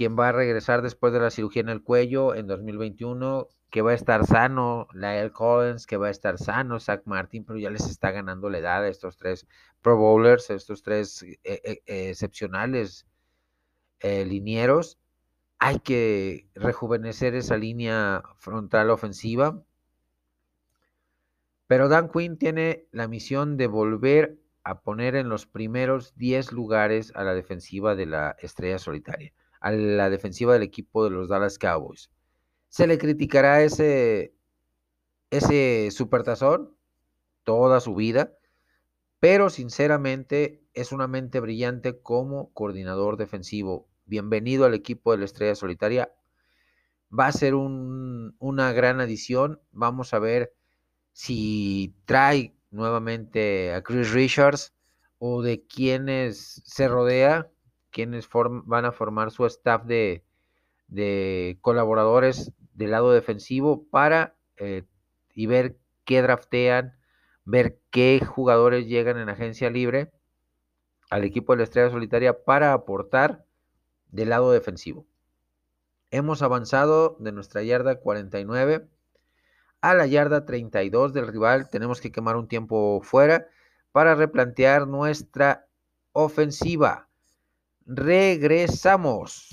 quien 0.00 0.16
va 0.18 0.30
a 0.30 0.32
regresar 0.32 0.80
después 0.80 1.12
de 1.12 1.20
la 1.20 1.30
cirugía 1.30 1.60
en 1.60 1.68
el 1.68 1.82
cuello 1.82 2.34
en 2.34 2.46
2021, 2.46 3.48
que 3.70 3.82
va 3.82 3.92
a 3.92 3.94
estar 3.94 4.26
sano, 4.26 4.88
Lyle 4.92 5.32
Collins, 5.32 5.86
que 5.86 5.96
va 5.96 6.08
a 6.08 6.10
estar 6.10 6.38
sano, 6.38 6.80
Zach 6.80 7.02
Martin, 7.06 7.44
pero 7.44 7.58
ya 7.58 7.70
les 7.70 7.88
está 7.88 8.10
ganando 8.10 8.50
la 8.50 8.58
edad 8.58 8.84
a 8.84 8.88
estos 8.88 9.16
tres 9.16 9.46
Pro 9.80 9.96
Bowlers, 9.96 10.50
estos 10.50 10.82
tres 10.82 11.22
eh, 11.22 11.38
eh, 11.44 11.82
excepcionales 11.86 13.06
eh, 14.00 14.24
linieros. 14.24 14.98
Hay 15.58 15.80
que 15.80 16.48
rejuvenecer 16.54 17.34
esa 17.34 17.56
línea 17.56 18.22
frontal 18.36 18.90
ofensiva. 18.90 19.62
Pero 21.66 21.88
Dan 21.88 22.08
Quinn 22.10 22.36
tiene 22.36 22.86
la 22.90 23.08
misión 23.08 23.56
de 23.56 23.68
volver 23.68 24.38
a 24.64 24.80
poner 24.80 25.14
en 25.14 25.28
los 25.28 25.46
primeros 25.46 26.14
10 26.16 26.52
lugares 26.52 27.12
a 27.14 27.24
la 27.24 27.34
defensiva 27.34 27.94
de 27.94 28.06
la 28.06 28.36
estrella 28.40 28.78
solitaria 28.78 29.32
a 29.60 29.72
la 29.72 30.10
defensiva 30.10 30.54
del 30.54 30.62
equipo 30.62 31.04
de 31.04 31.10
los 31.10 31.28
Dallas 31.28 31.58
Cowboys. 31.58 32.10
¿Se 32.70 32.86
le 32.86 32.96
criticará 32.96 33.62
ese, 33.62 34.34
ese 35.30 35.90
supertazón 35.90 36.74
toda 37.44 37.80
su 37.80 37.94
vida? 37.94 38.34
pero 39.20 39.50
sinceramente 39.50 40.62
es 40.72 40.92
una 40.92 41.06
mente 41.06 41.40
brillante 41.40 42.00
como 42.00 42.52
coordinador 42.54 43.18
defensivo. 43.18 43.86
Bienvenido 44.06 44.64
al 44.64 44.72
equipo 44.72 45.12
de 45.12 45.18
la 45.18 45.26
Estrella 45.26 45.54
Solitaria. 45.54 46.10
Va 47.16 47.26
a 47.26 47.32
ser 47.32 47.54
una 47.54 48.72
gran 48.72 48.98
adición. 49.00 49.60
Vamos 49.72 50.14
a 50.14 50.18
ver 50.18 50.54
si 51.12 51.94
trae 52.06 52.56
nuevamente 52.70 53.74
a 53.74 53.82
Chris 53.82 54.10
Richards 54.12 54.72
o 55.18 55.42
de 55.42 55.66
quienes 55.66 56.62
se 56.64 56.88
rodea, 56.88 57.50
quienes 57.90 58.26
van 58.64 58.86
a 58.86 58.92
formar 58.92 59.32
su 59.32 59.44
staff 59.44 59.84
de, 59.84 60.24
colaboradores 61.60 62.52
del 62.80 62.92
lado 62.92 63.12
defensivo 63.12 63.86
para 63.90 64.36
eh, 64.56 64.84
y 65.34 65.44
ver 65.44 65.76
qué 66.06 66.22
draftean, 66.22 66.96
ver 67.44 67.78
qué 67.90 68.24
jugadores 68.24 68.86
llegan 68.86 69.18
en 69.18 69.28
agencia 69.28 69.68
libre 69.68 70.10
al 71.10 71.24
equipo 71.24 71.52
de 71.52 71.58
la 71.58 71.64
Estrella 71.64 71.90
Solitaria 71.90 72.42
para 72.42 72.72
aportar 72.72 73.44
del 74.08 74.30
lado 74.30 74.50
defensivo. 74.50 75.06
Hemos 76.10 76.40
avanzado 76.40 77.18
de 77.20 77.32
nuestra 77.32 77.62
yarda 77.62 78.00
49 78.00 78.88
a 79.82 79.94
la 79.94 80.06
yarda 80.06 80.46
32 80.46 81.12
del 81.12 81.28
rival. 81.28 81.68
Tenemos 81.68 82.00
que 82.00 82.10
quemar 82.10 82.36
un 82.36 82.48
tiempo 82.48 83.02
fuera 83.02 83.46
para 83.92 84.14
replantear 84.14 84.88
nuestra 84.88 85.66
ofensiva. 86.12 87.10
Regresamos. 87.84 89.50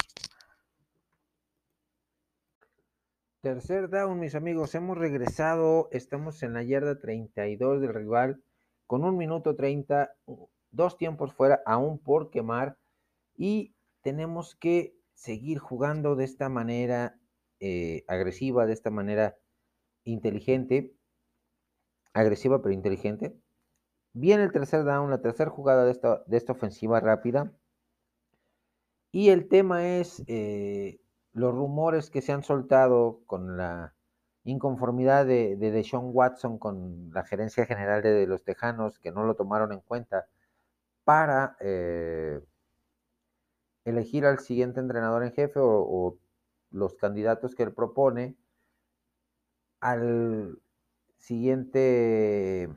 Tercer 3.41 3.89
down, 3.89 4.19
mis 4.19 4.33
amigos. 4.33 4.73
Hemos 4.73 4.97
regresado. 4.97 5.89
Estamos 5.91 6.41
en 6.41 6.53
la 6.53 6.63
yarda 6.63 6.99
32 6.99 7.81
del 7.81 7.93
rival 7.93 8.41
con 8.87 9.03
un 9.03 9.15
minuto 9.15 9.55
30, 9.55 10.11
dos 10.71 10.97
tiempos 10.97 11.33
fuera, 11.33 11.61
aún 11.67 11.99
por 11.99 12.31
quemar. 12.31 12.79
Y 13.35 13.75
tenemos 14.01 14.55
que 14.55 14.95
seguir 15.13 15.59
jugando 15.59 16.15
de 16.15 16.23
esta 16.23 16.49
manera 16.49 17.19
eh, 17.59 18.03
agresiva, 18.07 18.65
de 18.65 18.73
esta 18.73 18.89
manera 18.89 19.37
inteligente, 20.03 20.95
agresiva 22.13 22.63
pero 22.63 22.73
inteligente. 22.73 23.37
Viene 24.13 24.45
el 24.45 24.51
tercer 24.51 24.83
down, 24.83 25.11
la 25.11 25.21
tercera 25.21 25.51
jugada 25.51 25.85
de 25.85 25.91
esta, 25.91 26.23
de 26.25 26.37
esta 26.37 26.53
ofensiva 26.53 26.99
rápida. 27.01 27.53
Y 29.11 29.29
el 29.29 29.47
tema 29.47 29.87
es 29.87 30.23
eh, 30.25 30.99
los 31.37 31.53
rumores 31.53 32.09
que 32.09 32.21
se 32.21 32.33
han 32.33 32.43
soltado 32.43 33.21
con 33.27 33.57
la 33.57 33.93
inconformidad 34.43 35.25
de, 35.25 35.55
de 35.55 35.71
Deshaun 35.71 36.09
Watson 36.13 36.57
con 36.57 37.11
la 37.13 37.23
gerencia 37.23 37.65
general 37.65 38.01
de, 38.01 38.25
los 38.27 38.43
Tejanos, 38.43 38.99
que 38.99 39.11
no 39.11 39.23
lo 39.23 39.35
tomaron 39.35 39.71
en 39.71 39.81
cuenta 39.81 40.27
para 41.03 41.55
eh, 41.59 42.41
elegir 43.85 44.25
al 44.25 44.39
siguiente 44.39 44.79
entrenador 44.79 45.23
en 45.23 45.31
jefe 45.33 45.59
o 45.61 46.17
los 46.71 46.95
candidatos 46.95 47.55
que 47.55 47.63
él 47.63 47.73
propone 47.73 48.35
al 49.79 50.59
siguiente 51.17 52.69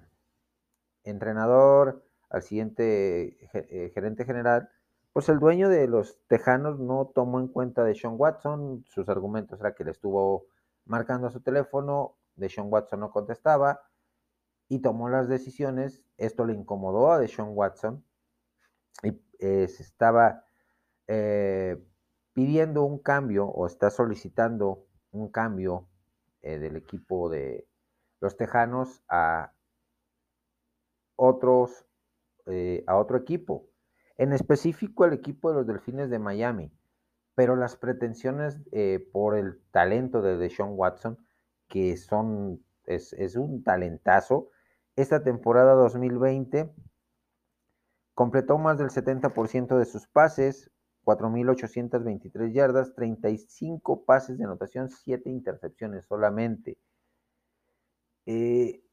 entrenador, 1.04 2.04
al 2.28 2.42
siguiente 2.42 3.38
eh, 3.54 3.90
gerente 3.94 4.24
general, 4.24 4.70
pues 5.12 5.28
el 5.28 5.38
dueño 5.38 5.68
de 5.68 5.88
los 5.88 6.18
Tejanos 6.28 6.78
no 6.78 7.10
tomó 7.14 7.40
en 7.40 7.48
cuenta 7.48 7.84
de 7.84 7.94
Sean 7.94 8.14
Watson, 8.16 8.84
sus 8.88 9.08
argumentos 9.08 9.60
era 9.60 9.74
que 9.74 9.84
le 9.84 9.90
estuvo 9.90 10.46
marcando 10.84 11.26
a 11.26 11.30
su 11.30 11.40
teléfono, 11.40 12.16
de 12.36 12.48
Sean 12.48 12.68
Watson 12.70 13.00
no 13.00 13.10
contestaba 13.10 13.82
y 14.68 14.80
tomó 14.80 15.08
las 15.08 15.28
decisiones, 15.28 16.04
esto 16.16 16.44
le 16.46 16.54
incomodó 16.54 17.12
a 17.12 17.18
de 17.18 17.28
Sean 17.28 17.50
Watson 17.50 18.04
y 19.02 19.20
eh, 19.40 19.68
se 19.68 19.82
estaba 19.82 20.44
eh, 21.08 21.82
pidiendo 22.32 22.84
un 22.84 22.98
cambio 22.98 23.46
o 23.46 23.66
está 23.66 23.90
solicitando 23.90 24.86
un 25.10 25.28
cambio 25.30 25.88
eh, 26.42 26.58
del 26.58 26.76
equipo 26.76 27.28
de 27.28 27.66
los 28.20 28.36
Tejanos 28.36 29.02
a 29.08 29.52
otros, 31.16 31.86
eh, 32.46 32.84
a 32.86 32.96
otro 32.96 33.18
equipo, 33.18 33.69
en 34.20 34.34
específico 34.34 35.06
el 35.06 35.14
equipo 35.14 35.48
de 35.48 35.56
los 35.56 35.66
Delfines 35.66 36.10
de 36.10 36.18
Miami, 36.18 36.70
pero 37.34 37.56
las 37.56 37.76
pretensiones 37.76 38.60
eh, 38.70 39.02
por 39.14 39.34
el 39.34 39.62
talento 39.70 40.20
de 40.20 40.36
Deshaun 40.36 40.74
Watson, 40.74 41.16
que 41.68 41.96
son, 41.96 42.62
es, 42.84 43.14
un 43.36 43.64
talentazo, 43.64 44.50
esta 44.94 45.24
temporada 45.24 45.72
2020 45.72 46.70
completó 48.12 48.58
más 48.58 48.76
del 48.76 48.90
70% 48.90 49.78
de 49.78 49.86
sus 49.86 50.06
pases, 50.06 50.70
4.823 51.06 52.52
yardas, 52.52 52.94
35 52.94 54.04
pases 54.04 54.36
de 54.36 54.44
anotación, 54.44 54.90
7 54.90 55.30
intercepciones 55.30 56.04
solamente. 56.04 56.76
Eh, 58.26 58.84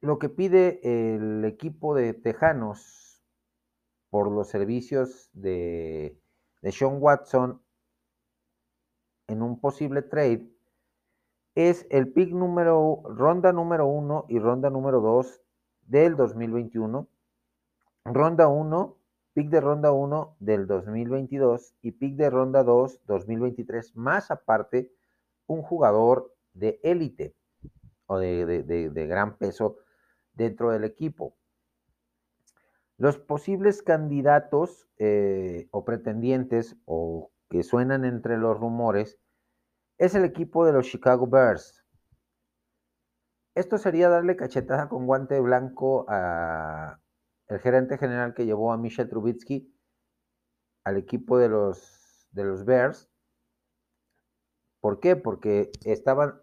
lo 0.00 0.20
que 0.20 0.28
pide 0.28 0.78
el 0.84 1.44
equipo 1.44 1.96
de 1.96 2.14
Tejanos 2.14 3.07
por 4.10 4.30
los 4.30 4.48
servicios 4.48 5.30
de, 5.32 6.18
de 6.62 6.72
Sean 6.72 6.98
Watson 7.00 7.62
en 9.26 9.42
un 9.42 9.60
posible 9.60 10.02
trade 10.02 10.48
es 11.54 11.86
el 11.90 12.12
pick 12.12 12.30
número, 12.30 13.02
ronda 13.04 13.52
número 13.52 13.86
1 13.86 14.26
y 14.28 14.38
ronda 14.38 14.70
número 14.70 15.00
2 15.00 15.42
del 15.82 16.16
2021. 16.16 17.08
Ronda 18.04 18.48
1 18.48 18.98
pick 19.38 19.50
de 19.50 19.60
ronda 19.60 19.92
1 19.92 20.36
del 20.40 20.66
2022 20.66 21.76
y 21.80 21.92
pick 21.92 22.16
de 22.16 22.28
ronda 22.28 22.64
2 22.64 23.02
2023, 23.06 23.94
más 23.94 24.32
aparte 24.32 24.92
un 25.46 25.62
jugador 25.62 26.34
de 26.54 26.80
élite 26.82 27.36
o 28.06 28.18
de, 28.18 29.06
gran 29.08 29.38
peso 29.38 29.76
dentro 30.32 30.72
del 30.72 30.82
equipo. 30.82 31.36
Los 32.98 33.16
posibles 33.16 33.82
candidatos 33.82 34.88
eh, 34.98 35.68
o 35.70 35.84
pretendientes 35.84 36.76
o 36.84 37.30
que 37.48 37.62
suenan 37.62 38.04
entre 38.04 38.36
los 38.36 38.58
rumores 38.58 39.20
es 39.98 40.16
el 40.16 40.24
equipo 40.24 40.66
de 40.66 40.72
los 40.72 40.88
Chicago 40.88 41.28
Bears. 41.28 41.84
Esto 43.54 43.78
sería 43.78 44.08
darle 44.08 44.34
cachetada 44.34 44.88
con 44.88 45.06
guante 45.06 45.38
blanco 45.40 46.06
a, 46.08 47.00
el 47.46 47.60
gerente 47.60 47.98
general 47.98 48.34
que 48.34 48.46
llevó 48.46 48.72
a 48.72 48.76
Michel 48.76 49.08
Trubitsky 49.08 49.72
al 50.82 50.96
equipo 50.96 51.38
de 51.38 51.48
los, 51.48 52.28
de 52.32 52.44
los 52.44 52.64
Bears. 52.64 53.08
¿Por 54.80 54.98
qué? 54.98 55.14
Porque 55.14 55.70
estaba, 55.84 56.42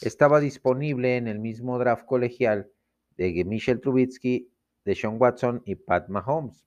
estaba 0.00 0.40
disponible 0.40 1.16
en 1.16 1.28
el 1.28 1.38
mismo 1.38 1.78
draft 1.78 2.06
colegial 2.06 2.70
de 3.16 3.44
Michel 3.44 3.80
Trubitsky, 3.80 4.49
de 4.84 4.94
Sean 4.94 5.16
Watson 5.18 5.62
y 5.64 5.74
Pat 5.76 6.08
Mahomes. 6.08 6.66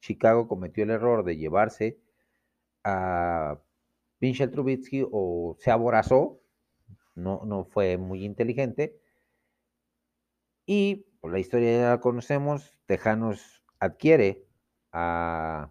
Chicago 0.00 0.48
cometió 0.48 0.84
el 0.84 0.90
error 0.90 1.24
de 1.24 1.36
llevarse 1.36 1.98
a 2.84 3.58
Michel 4.20 4.50
Trubitsky 4.50 5.06
o 5.10 5.56
se 5.58 5.70
aborazó, 5.70 6.40
no, 7.14 7.42
no 7.44 7.64
fue 7.64 7.96
muy 7.96 8.24
inteligente, 8.24 9.00
y 10.66 11.06
por 11.20 11.32
la 11.32 11.38
historia 11.38 11.78
ya 11.78 11.90
la 11.90 12.00
conocemos, 12.00 12.78
Tejanos 12.86 13.62
adquiere 13.78 14.46
a, 14.92 15.70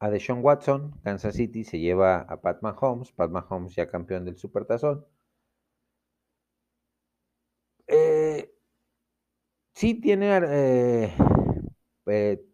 a 0.00 0.10
Deshaun 0.10 0.44
Watson, 0.44 0.98
Kansas 1.02 1.34
City 1.36 1.64
se 1.64 1.78
lleva 1.78 2.20
a 2.20 2.40
Pat 2.40 2.62
Mahomes, 2.62 3.12
Pat 3.12 3.30
Mahomes 3.30 3.74
ya 3.74 3.88
campeón 3.88 4.24
del 4.24 4.36
Supertazón. 4.36 5.06
Eh, 7.86 8.52
sí 9.78 9.94
tiene, 9.94 10.36
eh, 10.44 11.14
eh, 12.06 12.44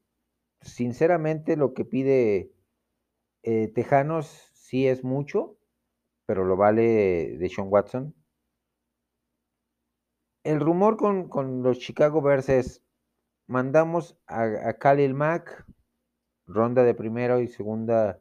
sinceramente 0.60 1.56
lo 1.56 1.72
que 1.72 1.86
pide 1.86 2.52
Tejanos 3.42 4.26
sí 4.52 4.86
es 4.86 5.04
mucho, 5.04 5.56
pero 6.26 6.44
lo 6.44 6.56
vale 6.56 7.38
Deshaun 7.38 7.68
Watson. 7.70 8.14
El 10.42 10.60
rumor 10.60 10.98
con, 10.98 11.62
los 11.62 11.78
Chicago 11.78 12.20
Bears 12.20 12.50
es, 12.50 12.82
mandamos 13.46 14.18
a, 14.26 14.74
Khalil 14.74 15.14
Mack, 15.14 15.64
ronda 16.46 16.82
de 16.82 16.94
primera 16.94 17.40
y 17.40 17.48
segunda, 17.48 18.20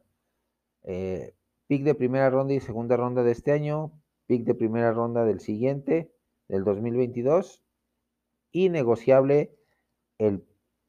eh, 0.82 1.34
pick 1.66 1.82
de 1.82 1.94
primera 1.94 2.30
ronda 2.30 2.54
y 2.54 2.60
segunda 2.60 2.96
ronda 2.96 3.22
de 3.22 3.32
este 3.32 3.52
año, 3.52 3.92
pick 4.26 4.44
de 4.44 4.54
primera 4.54 4.92
ronda 4.92 5.26
del 5.26 5.40
siguiente, 5.40 6.10
del 6.48 6.64
2022, 6.64 7.63
y 8.54 8.68
negociable 8.70 9.52
el 10.16 10.46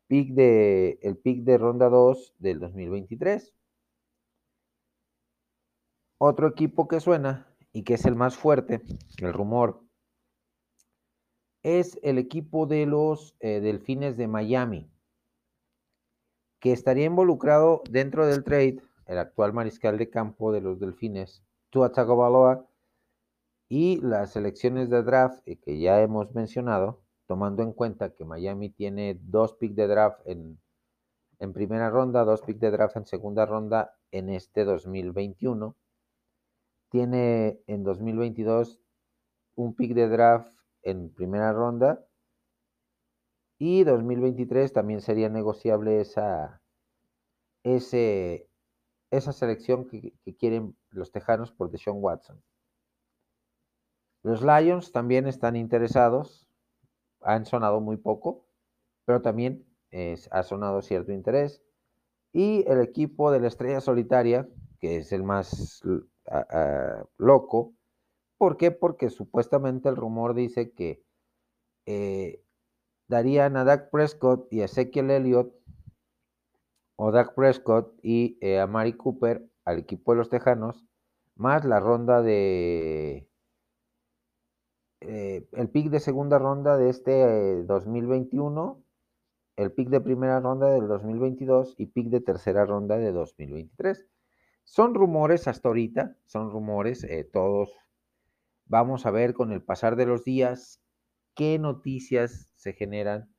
pick 0.07 0.33
de, 0.33 0.99
el 1.01 1.17
pick 1.17 1.43
de 1.43 1.57
ronda 1.57 1.89
2 1.89 2.35
del 2.37 2.59
2023. 2.59 3.53
Otro 6.19 6.47
equipo 6.47 6.87
que 6.87 6.99
suena 6.99 7.47
y 7.73 7.83
que 7.83 7.95
es 7.95 8.05
el 8.05 8.15
más 8.15 8.37
fuerte, 8.37 8.81
el 9.17 9.33
rumor 9.33 9.81
es 11.63 11.99
el 12.03 12.19
equipo 12.19 12.67
de 12.67 12.85
los 12.85 13.35
eh, 13.39 13.59
Delfines 13.59 14.15
de 14.15 14.27
Miami, 14.27 14.87
que 16.59 16.71
estaría 16.71 17.05
involucrado 17.05 17.81
dentro 17.89 18.27
del 18.27 18.43
trade 18.43 18.77
el 19.07 19.17
actual 19.17 19.53
mariscal 19.53 19.97
de 19.97 20.11
campo 20.11 20.51
de 20.51 20.61
los 20.61 20.79
Delfines, 20.79 21.43
Tua 21.71 21.91
Tagovailoa, 21.91 22.67
y 23.67 23.99
las 24.01 24.35
elecciones 24.35 24.91
de 24.91 25.01
draft 25.01 25.41
eh, 25.47 25.57
que 25.57 25.79
ya 25.79 25.99
hemos 26.03 26.33
mencionado, 26.35 27.04
tomando 27.27 27.63
en 27.63 27.73
cuenta 27.73 28.13
que 28.13 28.25
Miami 28.25 28.69
tiene 28.69 29.19
dos 29.21 29.53
picks 29.53 29.75
de 29.75 29.87
draft 29.87 30.19
en, 30.25 30.59
en 31.39 31.53
primera 31.53 31.89
ronda, 31.89 32.23
dos 32.23 32.41
picks 32.41 32.59
de 32.59 32.71
draft 32.71 32.97
en 32.97 33.05
segunda 33.05 33.45
ronda 33.45 33.95
en 34.11 34.29
este 34.29 34.63
2021. 34.63 35.75
Tiene 36.89 37.61
en 37.67 37.83
2022 37.83 38.79
un 39.55 39.73
pick 39.75 39.93
de 39.93 40.07
draft 40.07 40.51
en 40.83 41.09
primera 41.13 41.51
ronda 41.51 42.05
y 43.57 43.83
2023 43.83 44.73
también 44.73 45.01
sería 45.01 45.29
negociable 45.29 46.01
esa, 46.01 46.61
ese, 47.63 48.49
esa 49.11 49.31
selección 49.31 49.87
que, 49.87 50.13
que 50.23 50.35
quieren 50.35 50.77
los 50.89 51.11
Tejanos 51.11 51.51
por 51.51 51.71
Deshaun 51.71 52.03
Watson. 52.03 52.41
Los 54.23 54.41
Lions 54.41 54.91
también 54.91 55.27
están 55.27 55.55
interesados, 55.55 56.44
han 57.25 57.45
sonado 57.45 57.81
muy 57.81 57.97
poco, 57.97 58.45
pero 59.05 59.21
también 59.21 59.65
ha 60.31 60.43
sonado 60.43 60.81
cierto 60.81 61.11
interés. 61.11 61.61
Y 62.33 62.65
el 62.67 62.81
equipo 62.81 63.31
de 63.31 63.39
la 63.39 63.47
estrella 63.47 63.81
solitaria, 63.81 64.47
que 64.79 64.97
es 64.97 65.11
el 65.11 65.23
más 65.23 65.81
loco, 67.17 67.73
¿por 68.37 68.57
qué? 68.57 68.71
Porque 68.71 69.09
supuestamente 69.09 69.89
el 69.89 69.95
rumor 69.95 70.33
dice 70.33 70.71
que 70.71 71.03
eh, 71.85 72.43
darían 73.07 73.57
a 73.57 73.63
Dak 73.63 73.89
Prescott 73.89 74.51
y 74.51 74.61
a 74.61 74.65
Ezekiel 74.65 75.11
Elliott, 75.11 75.53
o 76.97 77.11
Dak 77.11 77.35
Prescott 77.35 77.93
y 78.01 78.37
eh, 78.41 78.59
a 78.59 78.67
Mari 78.67 78.93
Cooper 78.93 79.47
al 79.65 79.79
equipo 79.79 80.11
de 80.13 80.17
los 80.17 80.29
Tejanos, 80.29 80.85
más 81.35 81.65
la 81.65 81.79
ronda 81.79 82.21
de 82.21 83.27
eh, 85.07 85.47
el 85.53 85.69
pick 85.69 85.89
de 85.89 85.99
segunda 85.99 86.39
ronda 86.39 86.77
de 86.77 86.89
este 86.89 87.63
2021, 87.63 88.83
eh, 89.57 89.63
el 89.63 89.71
pick 89.71 89.89
de 89.89 90.01
primera 90.01 90.39
ronda 90.39 90.69
del 90.69 90.87
2022 90.87 91.75
y 91.77 91.87
pick 91.87 92.07
de 92.07 92.21
tercera 92.21 92.65
ronda 92.65 92.97
de 92.97 93.11
2023. 93.11 94.07
Son 94.63 94.95
rumores 94.95 95.47
hasta 95.47 95.67
ahorita, 95.67 96.17
son 96.25 96.51
rumores, 96.51 97.03
eh, 97.03 97.23
todos 97.23 97.71
vamos 98.65 99.05
a 99.05 99.11
ver 99.11 99.33
con 99.33 99.51
el 99.51 99.61
pasar 99.61 99.95
de 99.95 100.07
los 100.07 100.23
días 100.23 100.81
qué 101.35 101.59
noticias 101.59 102.51
se 102.55 102.73
generan, 102.73 103.29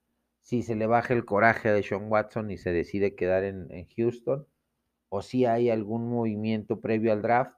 si 0.41 0.63
se 0.63 0.77
le 0.77 0.87
baja 0.87 1.15
el 1.15 1.25
coraje 1.25 1.69
a 1.69 1.83
Sean 1.83 2.11
Watson 2.11 2.51
y 2.51 2.59
se 2.59 2.71
decide 2.71 3.17
quedar 3.17 3.43
en 3.43 3.89
Houston, 3.97 4.47
o 5.09 5.23
si 5.23 5.47
hay 5.47 5.71
algún 5.71 6.09
movimiento 6.09 6.81
previo 6.81 7.13
al 7.13 7.23
draft 7.23 7.56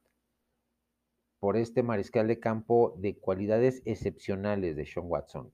por 1.41 1.57
este 1.57 1.83
mariscal 1.83 2.27
de 2.27 2.41
campo 2.41 2.95
de 2.99 3.19
cualidades 3.19 3.83
excepcionales 3.85 4.77
de 4.77 4.87
Sean 4.87 5.07
Watson. 5.09 5.53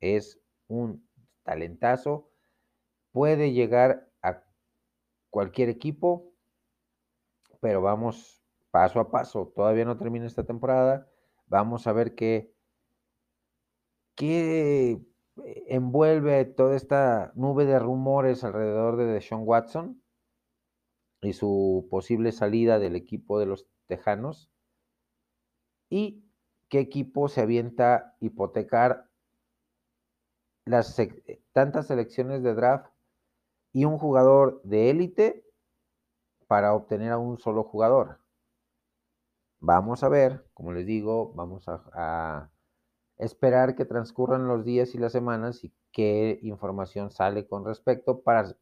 Es 0.00 0.40
un 0.68 1.08
talentazo, 1.42 2.30
puede 3.12 3.52
llegar 3.52 4.08
a 4.22 4.44
cualquier 5.30 5.68
equipo, 5.68 6.32
pero 7.60 7.80
vamos 7.80 8.42
paso 8.70 9.00
a 9.00 9.10
paso. 9.10 9.52
Todavía 9.54 9.84
no 9.84 9.96
termina 9.96 10.26
esta 10.26 10.44
temporada. 10.44 11.08
Vamos 11.46 11.86
a 11.86 11.92
ver 11.92 12.14
qué, 12.14 12.52
qué 14.14 15.00
envuelve 15.66 16.44
toda 16.44 16.76
esta 16.76 17.32
nube 17.34 17.64
de 17.66 17.78
rumores 17.78 18.44
alrededor 18.44 18.96
de 18.96 19.20
Sean 19.20 19.42
Watson 19.44 20.02
y 21.20 21.32
su 21.32 21.88
posible 21.90 22.32
salida 22.32 22.78
del 22.78 22.96
equipo 22.96 23.38
de 23.38 23.46
los 23.46 23.66
Tejanos 23.86 24.53
y 25.94 26.24
qué 26.68 26.80
equipo 26.80 27.28
se 27.28 27.40
avienta 27.40 28.16
hipotecar 28.18 29.08
las 30.64 31.00
tantas 31.52 31.86
selecciones 31.86 32.42
de 32.42 32.52
draft 32.52 32.90
y 33.72 33.84
un 33.84 33.96
jugador 33.98 34.60
de 34.64 34.90
élite 34.90 35.44
para 36.48 36.74
obtener 36.74 37.12
a 37.12 37.18
un 37.18 37.38
solo 37.38 37.62
jugador. 37.62 38.18
Vamos 39.60 40.02
a 40.02 40.08
ver, 40.08 40.44
como 40.52 40.72
les 40.72 40.84
digo, 40.84 41.32
vamos 41.34 41.68
a, 41.68 41.80
a 41.92 42.50
esperar 43.16 43.76
que 43.76 43.84
transcurran 43.84 44.48
los 44.48 44.64
días 44.64 44.96
y 44.96 44.98
las 44.98 45.12
semanas 45.12 45.62
y 45.62 45.72
qué 45.92 46.40
información 46.42 47.12
sale 47.12 47.46
con 47.46 47.64
respecto 47.64 48.22
para 48.22 48.56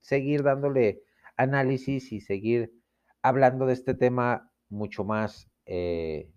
seguir 0.00 0.42
dándole 0.42 1.04
análisis 1.36 2.10
y 2.10 2.20
seguir 2.20 2.76
hablando 3.22 3.66
de 3.66 3.74
este 3.74 3.94
tema 3.94 4.50
mucho 4.68 5.04
más 5.04 5.48
eh, 5.64 6.31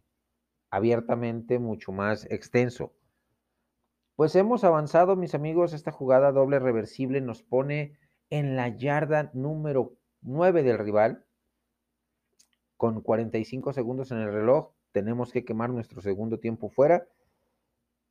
abiertamente, 0.75 1.57
mucho 1.57 1.93
más 1.93 2.25
extenso. 2.29 2.93
Pues 4.17 4.35
hemos 4.35 4.65
avanzado, 4.65 5.15
mis 5.15 5.33
amigos, 5.33 5.71
esta 5.71 5.91
jugada 5.91 6.33
doble 6.33 6.59
reversible 6.59 7.21
nos 7.21 7.43
pone 7.43 7.97
en 8.29 8.57
la 8.57 8.67
yarda 8.67 9.31
número 9.33 9.95
9 10.21 10.63
del 10.63 10.77
rival, 10.77 11.25
con 12.75 13.01
45 13.01 13.71
segundos 13.71 14.11
en 14.11 14.17
el 14.17 14.33
reloj. 14.33 14.73
Tenemos 14.91 15.31
que 15.31 15.45
quemar 15.45 15.69
nuestro 15.69 16.01
segundo 16.01 16.39
tiempo 16.39 16.69
fuera 16.69 17.07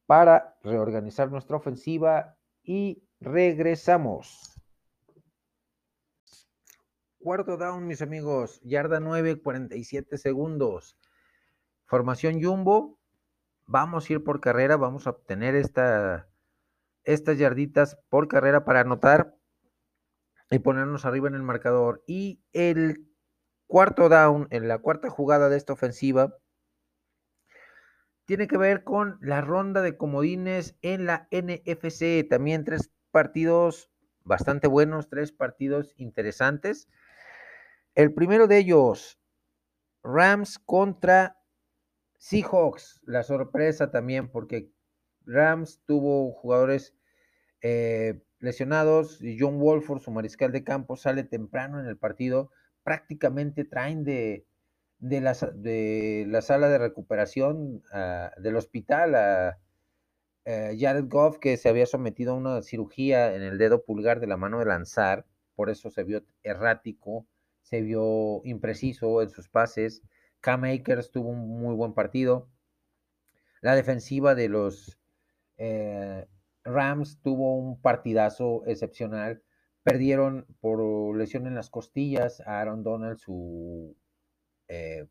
para 0.06 0.56
reorganizar 0.62 1.30
nuestra 1.30 1.58
ofensiva 1.58 2.38
y 2.62 3.02
regresamos. 3.20 4.58
Cuarto 7.18 7.58
down, 7.58 7.86
mis 7.86 8.00
amigos, 8.00 8.58
yarda 8.62 9.00
9, 9.00 9.42
47 9.42 10.16
segundos. 10.16 10.96
Formación 11.86 12.42
Jumbo, 12.42 12.98
vamos 13.66 14.08
a 14.08 14.12
ir 14.14 14.24
por 14.24 14.40
carrera, 14.40 14.76
vamos 14.76 15.06
a 15.06 15.10
obtener 15.10 15.54
esta, 15.54 16.28
estas 17.04 17.38
yarditas 17.38 17.98
por 18.08 18.28
carrera 18.28 18.64
para 18.64 18.80
anotar 18.80 19.36
y 20.50 20.58
ponernos 20.58 21.04
arriba 21.04 21.28
en 21.28 21.34
el 21.34 21.42
marcador. 21.42 22.02
Y 22.06 22.42
el 22.52 23.08
cuarto 23.66 24.08
down, 24.08 24.46
en 24.50 24.68
la 24.68 24.78
cuarta 24.78 25.10
jugada 25.10 25.48
de 25.48 25.56
esta 25.56 25.72
ofensiva, 25.72 26.34
tiene 28.24 28.46
que 28.46 28.56
ver 28.56 28.84
con 28.84 29.18
la 29.20 29.42
ronda 29.42 29.82
de 29.82 29.96
comodines 29.96 30.76
en 30.80 31.06
la 31.06 31.28
NFC. 31.30 32.26
También 32.28 32.64
tres 32.64 32.90
partidos 33.10 33.90
bastante 34.24 34.66
buenos, 34.66 35.08
tres 35.08 35.32
partidos 35.32 35.94
interesantes. 35.96 36.88
El 37.94 38.14
primero 38.14 38.46
de 38.46 38.58
ellos, 38.58 39.20
Rams 40.02 40.58
contra 40.58 41.38
Seahawks, 42.24 43.02
la 43.04 43.22
sorpresa 43.22 43.90
también, 43.90 44.30
porque 44.30 44.70
Rams 45.26 45.82
tuvo 45.84 46.32
jugadores 46.32 46.94
eh, 47.60 48.22
lesionados 48.38 49.20
y 49.22 49.36
John 49.38 49.58
Wolford, 49.58 50.00
su 50.00 50.10
mariscal 50.10 50.50
de 50.50 50.64
campo, 50.64 50.96
sale 50.96 51.24
temprano 51.24 51.80
en 51.80 51.86
el 51.86 51.98
partido. 51.98 52.50
Prácticamente 52.82 53.66
traen 53.66 54.04
de, 54.04 54.46
de, 55.00 55.20
la, 55.20 55.34
de 55.54 56.24
la 56.26 56.40
sala 56.40 56.70
de 56.70 56.78
recuperación 56.78 57.82
del 58.38 58.56
hospital 58.56 59.14
a, 59.16 59.58
Jared 60.46 61.04
Goff, 61.08 61.38
que 61.38 61.58
se 61.58 61.68
había 61.68 61.84
sometido 61.84 62.32
a 62.32 62.36
una 62.36 62.62
cirugía 62.62 63.34
en 63.34 63.42
el 63.42 63.58
dedo 63.58 63.84
pulgar 63.84 64.20
de 64.20 64.28
la 64.28 64.38
mano 64.38 64.60
de 64.60 64.66
lanzar, 64.66 65.26
por 65.56 65.68
eso 65.68 65.90
se 65.90 66.04
vio 66.04 66.22
errático, 66.42 67.26
se 67.60 67.82
vio 67.82 68.40
impreciso 68.44 69.20
en 69.20 69.28
sus 69.28 69.50
pases. 69.50 70.02
Cam 70.44 70.64
Akers 70.64 71.10
tuvo 71.10 71.30
un 71.30 71.48
muy 71.58 71.74
buen 71.74 71.94
partido. 71.94 72.50
La 73.62 73.74
defensiva 73.74 74.34
de 74.34 74.50
los 74.50 75.00
eh, 75.56 76.28
Rams 76.64 77.18
tuvo 77.22 77.56
un 77.56 77.80
partidazo 77.80 78.62
excepcional. 78.66 79.42
Perdieron 79.84 80.46
por 80.60 81.16
lesión 81.16 81.46
en 81.46 81.54
las 81.54 81.70
costillas 81.70 82.42
a 82.42 82.60
Aaron 82.60 82.82
Donald, 82.82 83.16
su 83.16 83.96
eh, 84.68 85.06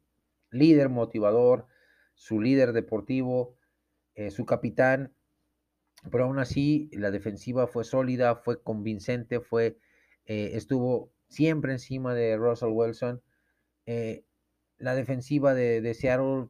líder 0.52 0.90
motivador, 0.90 1.66
su 2.14 2.40
líder 2.40 2.72
deportivo, 2.72 3.58
eh, 4.14 4.30
su 4.30 4.46
capitán. 4.46 5.16
Pero 6.12 6.26
aún 6.26 6.38
así, 6.38 6.92
la 6.94 7.10
defensiva 7.10 7.66
fue 7.66 7.86
sólida, 7.86 8.36
fue 8.36 8.62
convincente, 8.62 9.40
fue, 9.40 9.80
estuvo 10.26 11.12
siempre 11.28 11.72
encima 11.72 12.14
de 12.14 12.38
Russell 12.38 12.70
Wilson 12.70 13.24
la 14.84 14.96
defensiva 14.96 15.54
de, 15.54 15.94
Seattle 15.94 16.50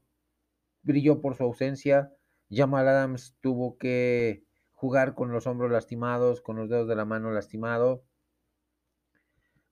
brilló 0.82 1.22
por 1.22 1.36
su 1.36 1.44
ausencia. 1.44 2.12
Jamal 2.50 2.88
Adams 2.88 3.38
tuvo 3.42 3.78
que 3.78 4.44
jugar 4.72 5.14
con 5.14 5.32
los 5.32 5.46
hombros 5.46 5.72
lastimados, 5.72 6.42
con 6.42 6.56
los 6.56 6.68
dedos 6.68 6.88
de 6.88 6.96
la 6.96 7.06
mano 7.06 7.32
lastimado. 7.32 8.04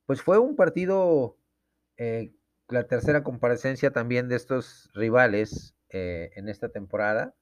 Pues 0.06 0.22
fue 0.22 0.38
un 0.38 0.56
partido, 0.56 1.38
eh, 1.98 2.36
la 2.68 2.86
tercera 2.86 3.24
comparecencia 3.24 3.92
también 3.92 4.30
de 4.30 4.36
estos 4.36 4.92
rivales 4.94 5.76
eh, 5.90 6.30
en 6.36 6.48
esta 6.48 6.70
temporada. 6.70 7.34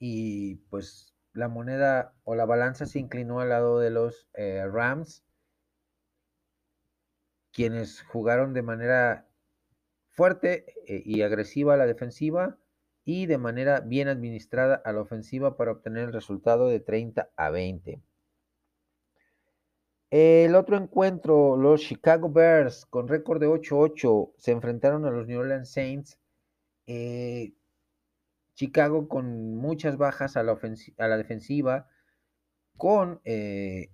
Y 0.00 0.56
pues 0.68 1.14
la 1.32 1.48
moneda 1.48 2.12
o 2.24 2.34
la 2.34 2.44
balanza 2.44 2.86
se 2.86 2.98
inclinó 2.98 3.38
al 3.38 3.50
lado 3.50 3.78
de 3.78 3.90
los 3.90 4.28
eh, 4.34 4.66
Rams, 4.66 5.24
quienes 7.52 8.02
jugaron 8.02 8.52
de 8.52 8.62
manera 8.62 9.28
fuerte 10.14 10.64
eh, 10.86 11.02
y 11.04 11.22
agresiva 11.22 11.74
a 11.74 11.76
la 11.76 11.86
defensiva 11.86 12.56
y 13.04 13.26
de 13.26 13.38
manera 13.38 13.80
bien 13.80 14.08
administrada 14.08 14.76
a 14.76 14.92
la 14.92 15.00
ofensiva 15.00 15.56
para 15.56 15.72
obtener 15.72 16.04
el 16.04 16.12
resultado 16.12 16.68
de 16.68 16.80
30 16.80 17.30
a 17.36 17.50
20. 17.50 18.00
El 20.10 20.54
otro 20.54 20.76
encuentro, 20.76 21.56
los 21.56 21.80
Chicago 21.80 22.30
Bears 22.30 22.86
con 22.86 23.08
récord 23.08 23.40
de 23.40 23.48
8-8 23.48 24.32
se 24.38 24.52
enfrentaron 24.52 25.04
a 25.04 25.10
los 25.10 25.26
New 25.26 25.40
Orleans 25.40 25.70
Saints. 25.70 26.18
Eh, 26.86 27.52
Chicago 28.54 29.08
con 29.08 29.56
muchas 29.56 29.96
bajas 29.96 30.36
a 30.36 30.44
la, 30.44 31.16
defensiva, 31.16 31.88
con 32.76 33.20
eh, 33.24 33.90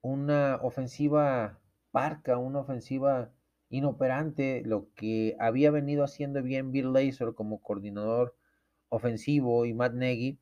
una 0.00 0.58
ofensiva 0.62 1.60
parca, 1.90 2.38
una 2.38 2.60
ofensiva 2.60 3.30
inoperante, 3.72 4.62
lo 4.64 4.88
que 4.94 5.34
había 5.40 5.70
venido 5.70 6.04
haciendo 6.04 6.42
bien 6.42 6.72
Bill 6.72 6.92
Lazor 6.92 7.34
como 7.34 7.62
coordinador 7.62 8.36
ofensivo 8.90 9.64
y 9.64 9.72
Matt 9.72 9.94
Nagy, 9.94 10.38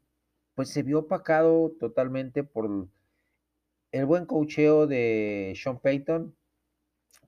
pues 0.55 0.71
se 0.71 0.83
vio 0.83 1.01
opacado 1.01 1.71
totalmente 1.79 2.43
por 2.43 2.89
el 3.93 4.07
buen 4.07 4.27
cocheo 4.27 4.89
de 4.89 5.55
Sean 5.57 5.79
Payton, 5.79 6.35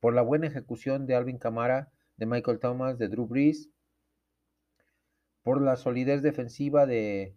por 0.00 0.12
la 0.14 0.22
buena 0.22 0.48
ejecución 0.48 1.06
de 1.06 1.14
Alvin 1.14 1.38
Kamara, 1.38 1.92
de 2.16 2.26
Michael 2.26 2.58
Thomas, 2.58 2.98
de 2.98 3.08
Drew 3.08 3.26
Brees, 3.26 3.70
por 5.44 5.62
la 5.62 5.76
solidez 5.76 6.20
defensiva 6.22 6.84
de 6.84 7.36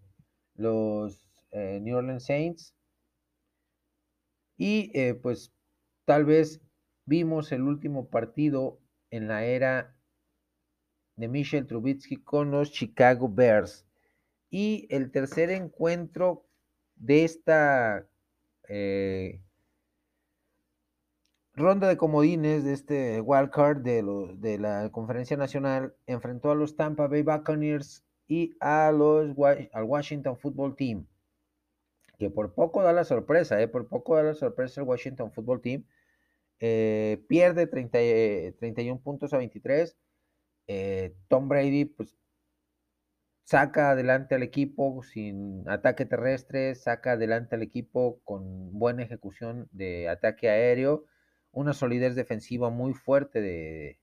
los 0.56 1.22
eh, 1.52 1.80
New 1.82 1.98
Orleans 1.98 2.26
Saints. 2.26 2.74
Y 4.58 4.92
eh, 4.96 5.14
pues 5.14 5.54
tal 6.06 6.26
vez 6.26 6.65
vimos 7.06 7.52
el 7.52 7.64
último 7.64 8.10
partido 8.10 8.80
en 9.10 9.28
la 9.28 9.46
era 9.46 9.96
de 11.16 11.28
Michel 11.28 11.68
Trubitsky 11.68 12.18
con 12.18 12.52
los 12.52 12.72
Chicago 12.72 13.30
Bears. 13.30 13.86
Y 14.50 14.88
el 14.90 15.12
tercer 15.12 15.50
encuentro 15.50 16.46
de 16.96 17.24
esta 17.24 18.08
eh, 18.68 19.42
ronda 21.54 21.88
de 21.88 21.98
comodines 21.98 22.64
de 22.64 22.74
este 22.74 23.22
wildcard 23.22 23.82
de, 23.82 24.04
de 24.38 24.60
la 24.60 24.92
conferencia 24.92 25.38
nacional 25.38 25.96
enfrentó 26.06 26.52
a 26.52 26.56
los 26.56 26.76
Tampa 26.76 27.08
Bay 27.08 27.22
Buccaneers 27.22 28.04
y 28.28 28.56
a 28.60 28.92
los, 28.92 29.36
al 29.72 29.84
Washington 29.84 30.38
Football 30.38 30.76
Team, 30.76 31.06
que 32.18 32.30
por 32.30 32.54
poco 32.54 32.82
da 32.82 32.92
la 32.92 33.04
sorpresa, 33.04 33.62
eh, 33.62 33.68
por 33.68 33.88
poco 33.88 34.16
da 34.16 34.24
la 34.24 34.34
sorpresa 34.34 34.82
el 34.82 34.88
Washington 34.88 35.32
Football 35.32 35.62
Team, 35.62 35.86
eh, 36.60 37.24
pierde 37.28 37.68
30, 37.68 38.58
31 38.60 39.02
puntos 39.02 39.34
a 39.34 39.38
23, 39.38 39.98
Tom 41.28 41.48
Brady 41.48 41.86
pues 41.86 42.16
saca 43.46 43.92
adelante 43.92 44.36
al 44.36 44.44
equipo 44.44 45.04
sin 45.04 45.68
ataque 45.70 46.06
terrestre, 46.06 46.76
saca 46.76 47.14
adelante 47.14 47.56
al 47.56 47.62
equipo 47.62 48.20
con 48.24 48.78
buena 48.78 49.04
ejecución 49.04 49.70
de 49.72 50.10
ataque 50.10 50.50
aéreo, 50.50 51.06
una 51.52 51.74
solidez 51.74 52.16
defensiva 52.16 52.70
muy 52.72 52.94
fuerte 52.94 53.42
de, 53.42 54.00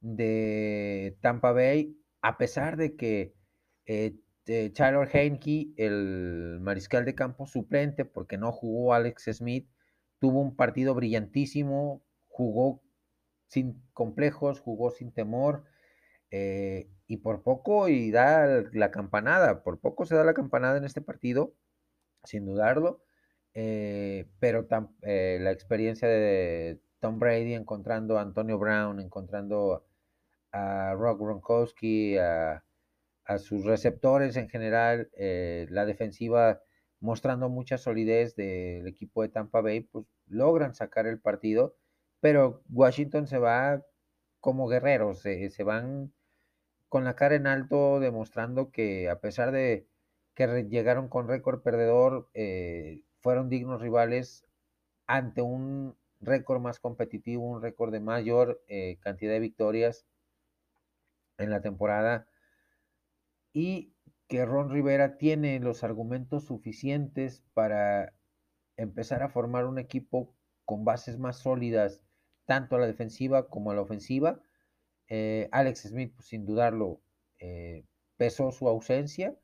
de 0.00 1.16
Tampa 1.22 1.52
Bay, 1.52 1.96
a 2.20 2.36
pesar 2.38 2.76
de 2.76 2.94
que 2.96 3.34
eh, 3.86 4.16
Tyler 4.44 5.08
Heinke, 5.12 5.72
el 5.76 6.58
mariscal 6.60 7.04
de 7.04 7.14
campo 7.14 7.46
suplente, 7.46 8.04
porque 8.04 8.38
no 8.38 8.52
jugó 8.52 8.94
Alex 8.94 9.24
Smith, 9.32 9.68
tuvo 10.18 10.40
un 10.40 10.56
partido 10.56 10.94
brillantísimo, 10.94 12.02
jugó 12.28 12.82
sin 13.48 13.82
complejos, 13.92 14.60
jugó 14.60 14.90
sin 14.90 15.12
temor, 15.12 15.64
eh, 16.30 16.88
y 17.06 17.18
por 17.18 17.42
poco 17.42 17.88
y 17.88 18.10
da 18.10 18.64
la 18.72 18.90
campanada, 18.90 19.62
por 19.62 19.80
poco 19.80 20.06
se 20.06 20.16
da 20.16 20.24
la 20.24 20.34
campanada 20.34 20.76
en 20.76 20.84
este 20.84 21.00
partido, 21.00 21.54
sin 22.24 22.44
dudarlo, 22.44 23.02
eh, 23.54 24.26
pero 24.40 24.66
eh, 25.02 25.38
la 25.40 25.52
experiencia 25.52 26.08
de 26.08 26.80
Tom 27.00 27.18
Brady 27.18 27.54
encontrando 27.54 28.18
a 28.18 28.22
Antonio 28.22 28.58
Brown, 28.58 29.00
encontrando 29.00 29.86
a 30.52 30.94
Rock 30.94 31.20
Gronkowski, 31.20 32.18
a, 32.18 32.62
sus 33.38 33.64
receptores 33.64 34.36
en 34.36 34.48
general, 34.48 35.10
la 35.16 35.84
defensiva 35.84 36.60
mostrando 37.06 37.48
mucha 37.48 37.78
solidez 37.78 38.34
del 38.34 38.86
equipo 38.88 39.22
de 39.22 39.28
Tampa 39.28 39.60
Bay, 39.60 39.80
pues 39.80 40.04
logran 40.26 40.74
sacar 40.74 41.06
el 41.06 41.20
partido, 41.20 41.76
pero 42.20 42.62
Washington 42.68 43.28
se 43.28 43.38
va 43.38 43.82
como 44.40 44.66
guerreros, 44.66 45.20
se 45.20 45.62
van 45.64 46.12
con 46.88 47.04
la 47.04 47.14
cara 47.14 47.36
en 47.36 47.46
alto, 47.46 48.00
demostrando 48.00 48.70
que 48.72 49.08
a 49.08 49.20
pesar 49.20 49.52
de 49.52 49.86
que 50.34 50.66
llegaron 50.68 51.08
con 51.08 51.28
récord 51.28 51.62
perdedor, 51.62 52.28
eh, 52.34 53.02
fueron 53.20 53.48
dignos 53.48 53.80
rivales 53.80 54.44
ante 55.06 55.42
un 55.42 55.96
récord 56.20 56.60
más 56.60 56.80
competitivo, 56.80 57.44
un 57.44 57.62
récord 57.62 57.92
de 57.92 58.00
mayor 58.00 58.62
eh, 58.66 58.98
cantidad 59.00 59.32
de 59.32 59.40
victorias 59.40 60.06
en 61.38 61.50
la 61.50 61.60
temporada. 61.60 62.26
Y 63.52 63.95
que 64.28 64.44
Ron 64.44 64.70
Rivera 64.70 65.18
tiene 65.18 65.60
los 65.60 65.84
argumentos 65.84 66.44
suficientes 66.44 67.42
para 67.54 68.12
empezar 68.76 69.22
a 69.22 69.28
formar 69.28 69.66
un 69.66 69.78
equipo 69.78 70.34
con 70.64 70.84
bases 70.84 71.18
más 71.18 71.38
sólidas, 71.38 72.02
tanto 72.44 72.76
a 72.76 72.80
la 72.80 72.86
defensiva 72.86 73.48
como 73.48 73.70
a 73.70 73.74
la 73.74 73.82
ofensiva, 73.82 74.40
eh, 75.08 75.48
Alex 75.52 75.82
Smith, 75.82 76.12
pues, 76.14 76.28
sin 76.28 76.44
dudarlo, 76.44 77.00
eh, 77.38 77.84
pesó 78.16 78.50
su 78.50 78.68
ausencia, 78.68 79.36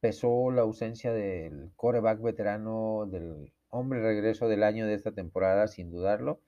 pesó 0.00 0.50
la 0.50 0.62
ausencia 0.62 1.12
del 1.12 1.72
coreback 1.76 2.20
veterano, 2.22 3.06
del 3.10 3.52
hombre 3.68 4.00
regreso 4.02 4.48
del 4.48 4.62
año 4.62 4.86
de 4.86 4.94
esta 4.94 5.12
temporada, 5.12 5.68
sin 5.68 5.90
dudarlo. 5.90 6.40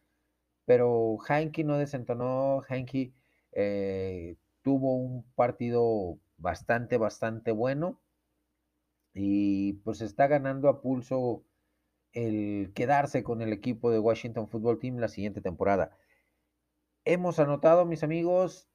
Pero 0.65 1.19
Heinke 1.29 1.65
no 1.65 1.79
desentonó, 1.79 2.63
Heinke 2.69 3.13
eh, 3.53 4.37
tuvo 4.63 4.95
un 4.97 5.25
partido 5.35 6.19
bastante, 6.43 6.99
bastante 6.99 7.53
bueno 7.53 8.01
y 9.15 9.75
pues 9.85 10.01
está 10.01 10.27
ganando 10.27 10.69
a 10.69 10.83
pulso 10.83 11.45
el 12.13 12.73
quedarse 12.75 13.23
con 13.23 13.41
el 13.41 13.53
equipo 13.53 13.91
de 13.91 13.99
Washington 13.99 14.49
Football 14.49 14.79
Team 14.79 14.99
la 14.99 15.09
siguiente 15.09 15.41
temporada. 15.41 15.97
Hemos 17.05 17.39
anotado, 17.39 17.87
mis 17.87 18.03
amigos, 18.03 18.69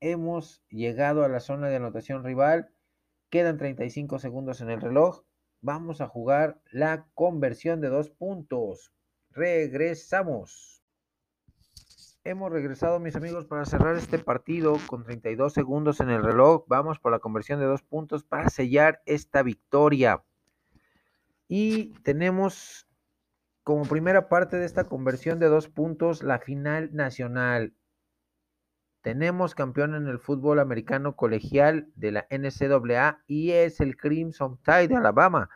hemos 0.00 0.62
llegado 0.68 1.24
a 1.24 1.28
la 1.28 1.40
zona 1.40 1.68
de 1.68 1.76
anotación 1.76 2.24
rival. 2.24 2.70
Quedan 3.30 3.58
35 3.58 4.18
segundos 4.18 4.60
en 4.60 4.70
el 4.70 4.80
reloj. 4.80 5.24
Vamos 5.60 6.00
a 6.00 6.08
jugar 6.08 6.60
la 6.70 7.06
conversión 7.14 7.80
de 7.80 7.88
dos 7.88 8.10
puntos. 8.10 8.92
Regresamos. 9.30 10.73
Hemos 12.26 12.50
regresado, 12.50 13.00
mis 13.00 13.16
amigos, 13.16 13.44
para 13.44 13.66
cerrar 13.66 13.96
este 13.96 14.18
partido 14.18 14.78
con 14.86 15.04
32 15.04 15.52
segundos 15.52 16.00
en 16.00 16.08
el 16.08 16.22
reloj. 16.22 16.64
Vamos 16.68 16.98
por 16.98 17.12
la 17.12 17.18
conversión 17.18 17.60
de 17.60 17.66
dos 17.66 17.82
puntos 17.82 18.24
para 18.24 18.48
sellar 18.48 19.02
esta 19.04 19.42
victoria. 19.42 20.24
Y 21.48 21.92
tenemos 22.02 22.88
como 23.62 23.82
primera 23.82 24.30
parte 24.30 24.56
de 24.56 24.64
esta 24.64 24.84
conversión 24.84 25.38
de 25.38 25.48
dos 25.48 25.68
puntos, 25.68 26.22
la 26.22 26.38
final 26.38 26.88
nacional. 26.94 27.74
Tenemos 29.02 29.54
campeón 29.54 29.94
en 29.94 30.08
el 30.08 30.18
fútbol 30.18 30.60
americano 30.60 31.16
colegial 31.16 31.90
de 31.94 32.12
la 32.12 32.26
NCAA 32.30 33.22
y 33.26 33.50
es 33.50 33.82
el 33.82 33.98
Crimson 33.98 34.58
Tide 34.64 34.88
de 34.88 34.96
Alabama, 34.96 35.50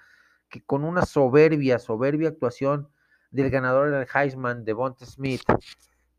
que 0.50 0.62
con 0.62 0.85
una 0.85 1.07
soberbia, 1.07 1.78
soberbia 1.78 2.28
actuación 2.28 2.90
del 3.31 3.48
ganador 3.48 3.90
del 3.90 4.07
Heisman, 4.12 4.66
Devonta 4.66 5.07
Smith, 5.07 5.40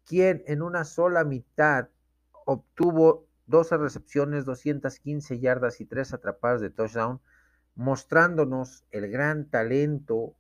quien 0.10 0.44
en 0.48 0.64
una 0.64 0.86
sola 0.86 1.24
mitad 1.24 1.90
obtuvo 2.44 3.28
12 3.46 3.78
recepciones, 3.78 4.44
215 4.44 5.40
yardas 5.40 5.82
y 5.82 5.86
3 5.86 6.16
atrapadas 6.16 6.62
de 6.62 6.72
touchdown, 6.72 7.22
mostrándonos 7.76 8.84
el 8.90 9.08
gran 9.12 9.52
talento 9.52 10.36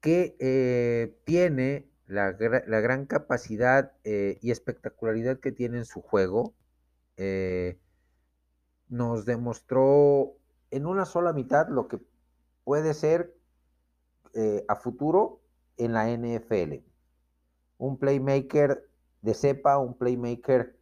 que 0.00 0.36
eh, 0.38 1.18
tiene 1.24 1.90
la, 2.06 2.30
gran 2.30 3.06
capacidad 3.06 3.92
eh, 4.04 4.38
y 4.40 4.52
espectacularidad 4.52 5.40
que 5.40 5.50
tiene 5.50 5.78
en 5.78 5.84
su 5.84 6.00
juego. 6.00 6.54
Eh, 7.16 7.76
nos 8.88 9.26
demostró 9.26 10.36
en 10.70 10.86
una 10.86 11.06
sola 11.06 11.32
mitad 11.32 11.68
lo 11.68 11.88
que 11.88 11.98
puede 12.62 12.94
ser 12.94 13.34
a 14.68 14.76
futuro 14.76 15.40
en 15.76 15.94
la 15.94 16.08
NFL. 16.08 16.84
Un 17.78 17.98
playmaker 17.98 18.84
de 19.22 19.34
cepa, 19.34 19.78
un 19.78 19.96
playmaker 19.96 20.76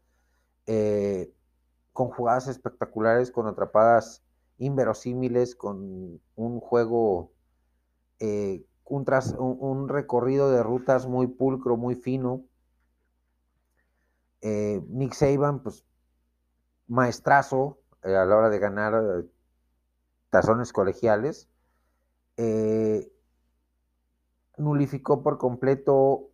con 1.96 2.10
jugadas 2.10 2.46
espectaculares, 2.48 3.30
con 3.30 3.46
atrapadas 3.46 4.22
inverosímiles, 4.58 5.56
con 5.56 6.20
un 6.34 6.60
juego, 6.60 7.32
eh, 8.20 8.64
un, 8.84 9.06
un, 9.38 9.88
recorrido 9.88 10.50
de 10.50 10.62
rutas 10.62 11.06
muy 11.06 11.26
pulcro, 11.26 11.78
muy 11.78 11.94
fino. 11.94 12.44
Eh, 14.42 14.82
Nick 14.88 15.14
Saban, 15.14 15.62
pues 15.62 15.84
maestrazo 16.86 17.78
a 18.02 18.08
la 18.08 18.36
hora 18.36 18.50
de 18.50 18.58
ganar 18.58 19.24
tazones 20.28 20.72
colegiales. 20.72 21.48
nulificó 24.58 25.22
por 25.22 25.38
completo 25.38 26.30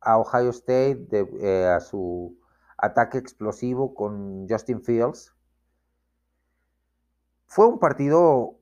a 0.00 0.18
Ohio 0.18 0.50
State, 0.50 1.06
de, 1.10 1.66
a 1.66 1.80
su 1.80 2.38
ataque 2.76 3.18
explosivo 3.18 3.94
con 3.94 4.48
Justin 4.48 4.82
Fields. 4.82 5.34
Fue 7.46 7.66
un 7.66 7.78
partido 7.78 8.58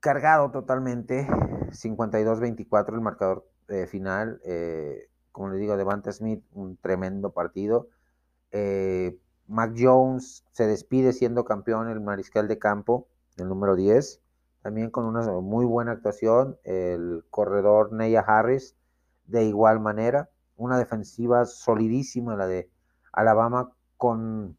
cargado 0.00 0.50
totalmente, 0.50 1.26
52-24 1.70 2.94
el 2.94 3.00
marcador 3.00 3.48
eh, 3.68 3.86
final. 3.86 4.40
Eh, 4.44 5.08
como 5.32 5.50
le 5.50 5.58
digo, 5.58 5.76
Devante 5.76 6.12
Smith, 6.12 6.44
un 6.52 6.76
tremendo 6.76 7.30
partido. 7.32 7.88
Eh, 8.50 9.18
Mac 9.46 9.74
Jones 9.78 10.44
se 10.52 10.66
despide 10.66 11.12
siendo 11.12 11.44
campeón, 11.44 11.88
el 11.88 12.00
mariscal 12.00 12.48
de 12.48 12.58
campo, 12.58 13.08
el 13.36 13.48
número 13.48 13.76
10. 13.76 14.20
También 14.62 14.90
con 14.90 15.04
una 15.04 15.22
muy 15.40 15.64
buena 15.64 15.92
actuación. 15.92 16.58
El 16.64 17.24
corredor 17.30 17.92
Neya 17.92 18.20
Harris, 18.20 18.76
de 19.26 19.44
igual 19.44 19.80
manera. 19.80 20.28
Una 20.58 20.76
defensiva 20.78 21.46
solidísima, 21.46 22.36
la 22.36 22.46
de 22.46 22.70
Alabama 23.12 23.72
con 23.96 24.58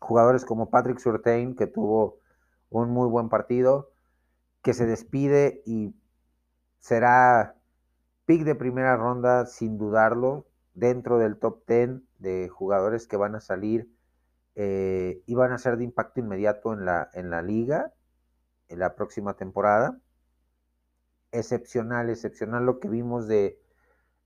jugadores 0.00 0.44
como 0.44 0.70
Patrick 0.70 0.98
Surtain, 0.98 1.54
que 1.54 1.68
tuvo 1.68 2.18
un 2.70 2.90
muy 2.90 3.08
buen 3.08 3.28
partido, 3.28 3.92
que 4.62 4.74
se 4.74 4.86
despide 4.86 5.62
y 5.64 5.94
será 6.80 7.56
pick 8.26 8.42
de 8.42 8.56
primera 8.56 8.96
ronda 8.96 9.46
sin 9.46 9.78
dudarlo, 9.78 10.48
dentro 10.74 11.18
del 11.18 11.38
top 11.38 11.62
10 11.68 12.00
de 12.18 12.48
jugadores 12.48 13.06
que 13.06 13.16
van 13.16 13.36
a 13.36 13.40
salir 13.40 13.88
eh, 14.56 15.22
y 15.26 15.34
van 15.36 15.52
a 15.52 15.58
ser 15.58 15.76
de 15.76 15.84
impacto 15.84 16.18
inmediato 16.18 16.72
en 16.72 16.84
la, 16.84 17.08
en 17.14 17.30
la 17.30 17.42
liga 17.42 17.92
en 18.68 18.78
la 18.80 18.94
próxima 18.94 19.34
temporada. 19.34 19.98
Excepcional, 21.32 22.10
excepcional 22.10 22.64
lo 22.64 22.78
que 22.78 22.88
vimos 22.88 23.26
de, 23.26 23.58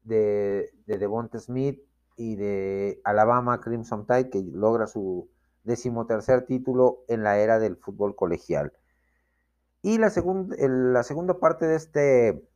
de, 0.03 0.71
de 0.87 0.99
Devonta 0.99 1.39
Smith, 1.39 1.81
y 2.19 2.35
de 2.35 3.01
Alabama 3.05 3.61
Crimson 3.61 4.05
Tide, 4.05 4.29
que 4.29 4.43
logra 4.43 4.89
su 4.89 5.31
decimotercer 5.63 6.45
título 6.45 7.05
en 7.09 7.23
la 7.23 7.39
era 7.39 7.61
del 7.61 7.77
fútbol 7.77 8.17
colegial. 8.17 8.73
Y 9.83 9.99
la, 9.99 10.13
la 10.59 11.03
segunda 11.05 11.39
parte 11.39 11.67
de 11.67 11.77
este 11.77 12.49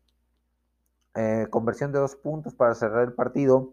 eh, 1.15 1.47
conversión 1.51 1.93
de 1.93 2.01
dos 2.01 2.17
puntos 2.17 2.55
para 2.55 2.75
cerrar 2.75 3.05
el 3.05 3.15
partido 3.15 3.73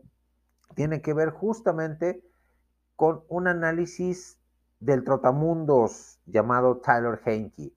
tiene 0.76 1.02
que 1.02 1.14
ver 1.14 1.32
justamente 1.32 2.24
con 2.96 3.24
un 3.28 3.48
análisis 3.48 4.40
del 4.80 5.04
trotamundos 5.04 6.20
llamado 6.28 6.78
Tyler 6.78 7.20
Henke. 7.26 7.74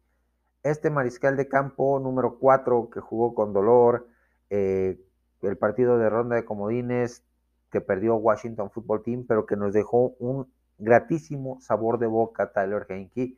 Este 0.62 0.90
mariscal 0.90 1.36
de 1.38 1.48
campo 1.48 1.98
número 1.98 2.38
4 2.38 2.90
que 2.90 3.00
jugó 3.00 3.34
con 3.34 3.54
dolor, 3.54 4.06
eh, 4.50 5.00
el 5.42 5.58
partido 5.58 5.98
de 5.98 6.08
ronda 6.08 6.36
de 6.36 6.44
comodines, 6.44 7.24
que 7.70 7.80
perdió 7.80 8.16
Washington 8.16 8.70
Football 8.70 9.02
Team, 9.02 9.24
pero 9.26 9.46
que 9.46 9.56
nos 9.56 9.72
dejó 9.72 10.14
un 10.18 10.52
gratísimo 10.78 11.60
sabor 11.60 11.98
de 11.98 12.06
boca 12.06 12.52
Tyler 12.52 12.86
Henke, 12.88 13.36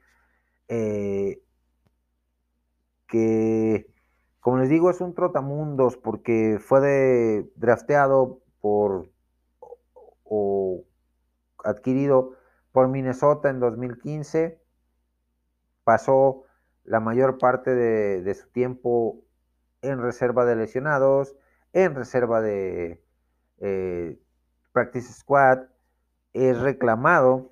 eh, 0.68 1.40
que, 3.06 3.86
como 4.40 4.58
les 4.58 4.68
digo, 4.68 4.90
es 4.90 5.00
un 5.00 5.14
trotamundos 5.14 5.96
porque 5.96 6.58
fue 6.60 7.48
drafteado 7.54 8.40
por 8.60 9.08
o 10.24 10.84
adquirido 11.62 12.32
por 12.72 12.88
Minnesota 12.88 13.50
en 13.50 13.60
2015, 13.60 14.60
pasó 15.84 16.44
la 16.82 16.98
mayor 16.98 17.38
parte 17.38 17.74
de 17.74 18.34
su 18.34 18.48
tiempo 18.48 19.22
en 19.82 20.00
reserva 20.00 20.44
de 20.44 20.56
lesionados, 20.56 21.36
en 21.74 21.94
reserva 21.96 22.40
de, 22.40 23.02
eh, 23.58 24.18
Practice 24.72 25.12
Squad, 25.12 25.58
es 26.32 26.58
reclamado 26.60 27.50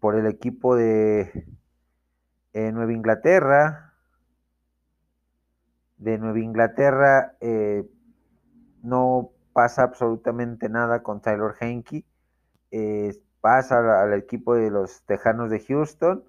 por 0.00 0.14
el 0.16 0.26
equipo 0.26 0.76
de 0.76 1.46
eh, 2.52 2.72
Nueva 2.72 2.92
Inglaterra. 2.92 3.94
De 5.98 6.18
Nueva 6.18 6.38
Inglaterra 6.38 7.36
eh, 7.40 7.84
no 8.82 9.30
pasa 9.52 9.82
absolutamente 9.82 10.68
nada 10.68 11.02
con 11.02 11.20
Tyler 11.20 11.54
Henke. 11.60 12.04
pasa 13.40 14.02
al, 14.02 14.14
equipo 14.14 14.54
de 14.54 14.70
los 14.70 15.02
Tejanos 15.02 15.50
de 15.50 15.60
Houston 15.60 16.24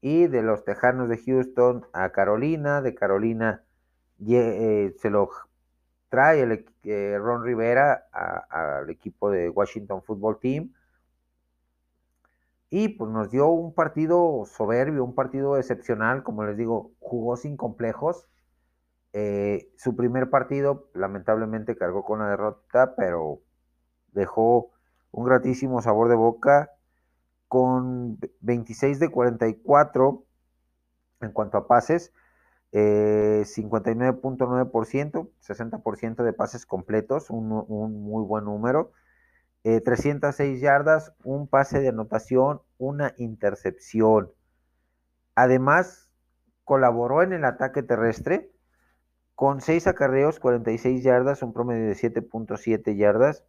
y 0.00 0.26
de 0.26 0.42
los 0.42 0.64
Tejanos 0.64 1.08
de 1.08 1.18
Houston 1.18 1.86
a 1.92 2.10
Carolina. 2.10 2.80
De 2.80 2.94
Carolina 2.94 3.62
se 4.18 5.10
lo 5.10 5.47
trae 6.08 6.42
el, 6.42 6.66
eh, 6.84 7.16
Ron 7.18 7.44
Rivera 7.44 8.06
al 8.50 8.88
equipo 8.90 9.30
de 9.30 9.48
Washington 9.50 10.02
Football 10.02 10.38
Team. 10.40 10.72
Y 12.70 12.88
pues 12.88 13.10
nos 13.10 13.30
dio 13.30 13.48
un 13.48 13.74
partido 13.74 14.44
soberbio, 14.44 15.04
un 15.04 15.14
partido 15.14 15.56
excepcional, 15.56 16.22
como 16.22 16.44
les 16.44 16.56
digo, 16.56 16.92
jugó 17.00 17.36
sin 17.36 17.56
complejos. 17.56 18.26
Eh, 19.14 19.70
su 19.76 19.96
primer 19.96 20.28
partido 20.28 20.90
lamentablemente 20.94 21.76
cargó 21.76 22.04
con 22.04 22.18
la 22.20 22.28
derrota, 22.28 22.94
pero 22.94 23.40
dejó 24.12 24.70
un 25.12 25.24
gratísimo 25.24 25.80
sabor 25.80 26.08
de 26.08 26.16
boca 26.16 26.70
con 27.48 28.18
26 28.40 29.00
de 29.00 29.08
44 29.10 30.24
en 31.20 31.32
cuanto 31.32 31.58
a 31.58 31.66
pases, 31.66 32.12
59.9%, 32.72 35.28
eh, 35.28 35.32
60% 35.40 36.22
de 36.22 36.32
pases 36.32 36.66
completos, 36.66 37.30
un, 37.30 37.48
muy 37.48 38.24
buen 38.24 38.44
número. 38.44 38.92
306 39.62 40.40
eh, 40.40 40.60
yardas, 40.60 41.12
un 41.24 41.48
pase 41.48 41.80
de 41.80 41.88
anotación, 41.88 42.60
una 42.78 43.14
intercepción. 43.18 44.30
Además, 45.34 46.10
colaboró 46.64 47.22
en 47.22 47.32
el 47.32 47.44
ataque 47.44 47.82
terrestre 47.82 48.50
con 49.34 49.60
6 49.60 49.86
acarreos, 49.86 50.40
46 50.40 51.02
yardas, 51.02 51.42
un 51.42 51.52
promedio 51.52 51.86
de 51.86 51.94
7.7 51.94 52.96
yardas, 52.96 53.44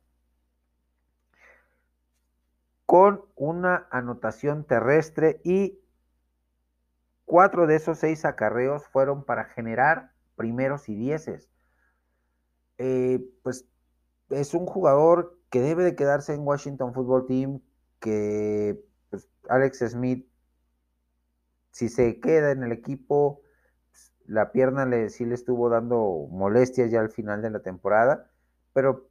con 2.86 3.24
una 3.36 3.88
anotación 3.92 4.66
terrestre 4.66 5.42
y 5.44 5.80
Cuatro 7.30 7.68
de 7.68 7.76
esos 7.76 8.00
seis 8.00 8.26
acarreos 8.26 8.88
fueron 8.88 9.24
para 9.24 9.46
generar 9.46 10.14
primeros 10.36 10.90
y 10.90 10.96
dieces. 10.96 11.48
Eh, 12.80 13.24
pues 13.44 13.68
es 14.32 14.56
un 14.56 14.66
jugador 14.66 15.38
que 15.52 15.62
debe 15.62 15.84
de 15.84 15.96
quedarse 15.96 16.34
en 16.34 16.40
Washington 16.40 16.92
Football 16.92 17.28
Team, 17.28 17.62
que 18.00 18.84
pues, 19.12 19.30
Alex 19.48 19.78
Smith, 19.92 20.28
si 21.70 21.90
se 21.90 22.20
queda 22.20 22.50
en 22.50 22.64
el 22.64 22.72
equipo, 22.72 23.44
la 24.26 24.52
pierna 24.52 24.88
le, 24.88 25.12
sí 25.12 25.24
le 25.24 25.36
estuvo 25.36 25.70
dando 25.70 26.28
molestias 26.32 26.90
ya 26.90 27.00
al 27.00 27.12
final 27.12 27.44
de 27.44 27.52
la 27.52 27.60
temporada, 27.60 28.32
pero 28.74 29.08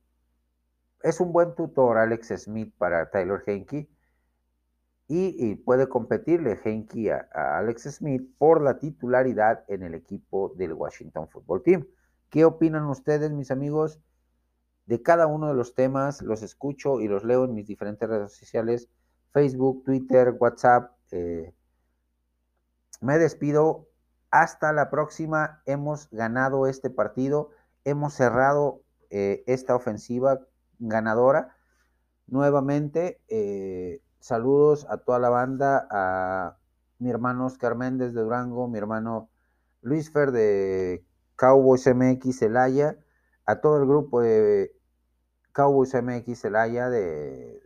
es 1.05 1.21
un 1.21 1.33
buen 1.33 1.55
tutor 1.55 1.99
Alex 1.99 2.35
Smith 2.37 2.75
para 2.79 3.11
Tyler 3.11 3.45
Henke 3.47 3.89
y, 5.11 5.55
puede 5.55 5.89
competirle 5.89 6.61
Henke 6.63 7.11
a, 7.13 7.59
Alex 7.59 7.85
Smith 7.97 8.23
por 8.37 8.61
la 8.61 8.79
titularidad 8.79 9.65
en 9.69 9.83
el 9.83 9.95
equipo 9.95 10.53
del 10.57 10.75
Washington 10.75 11.29
Football 11.29 11.63
Team. 11.63 11.87
¿Qué 12.29 12.45
opinan 12.45 12.85
ustedes, 12.85 13.31
mis 13.31 13.51
amigos? 13.51 14.01
De 14.85 15.03
cada 15.03 15.27
uno 15.27 15.49
de 15.49 15.55
los 15.55 15.75
temas 15.75 16.21
los 16.21 16.43
escucho 16.43 17.01
y 17.01 17.09
los 17.09 17.25
leo 17.25 17.47
en 17.47 17.55
mis 17.55 17.67
diferentes 17.67 18.07
redes 18.07 18.33
sociales, 18.33 18.91
Facebook, 19.33 19.83
Twitter, 19.85 20.37
WhatsApp. 20.39 20.93
Eh, 21.11 21.55
me 23.01 23.19
despido. 23.19 23.89
Hasta 24.31 24.75
la 24.75 24.91
próxima. 24.91 25.63
Hemos 25.65 26.11
ganado 26.11 26.67
este 26.67 26.91
partido. 26.91 27.51
Hemos 27.85 28.13
cerrado 28.13 28.83
eh, 29.09 29.43
esta 29.47 29.75
ofensiva 29.75 30.41
ganadora. 30.79 31.57
Nuevamente, 32.27 33.23
eh, 33.29 34.03
saludos 34.21 34.87
a 34.91 34.99
toda 34.99 35.19
la 35.19 35.29
banda, 35.29 35.87
a 35.91 36.57
mi 36.99 37.11
hermano 37.11 37.47
Oscar 37.47 37.75
Méndez 37.77 38.15
de 38.15 38.23
Durango, 38.23 38.69
mi 38.69 38.79
hermano 38.79 39.31
Luis 39.83 40.11
Fer 40.13 40.33
de 40.33 41.05
Cowboys 41.37 41.87
MX 41.87 42.39
Celaya, 42.39 42.99
a 43.47 43.61
todo 43.61 43.81
el 43.81 43.87
grupo 43.89 44.21
de 44.21 44.73
Cowboys 45.53 45.95
MX 45.95 46.41
Celaya 46.41 46.91
de, 46.91 47.61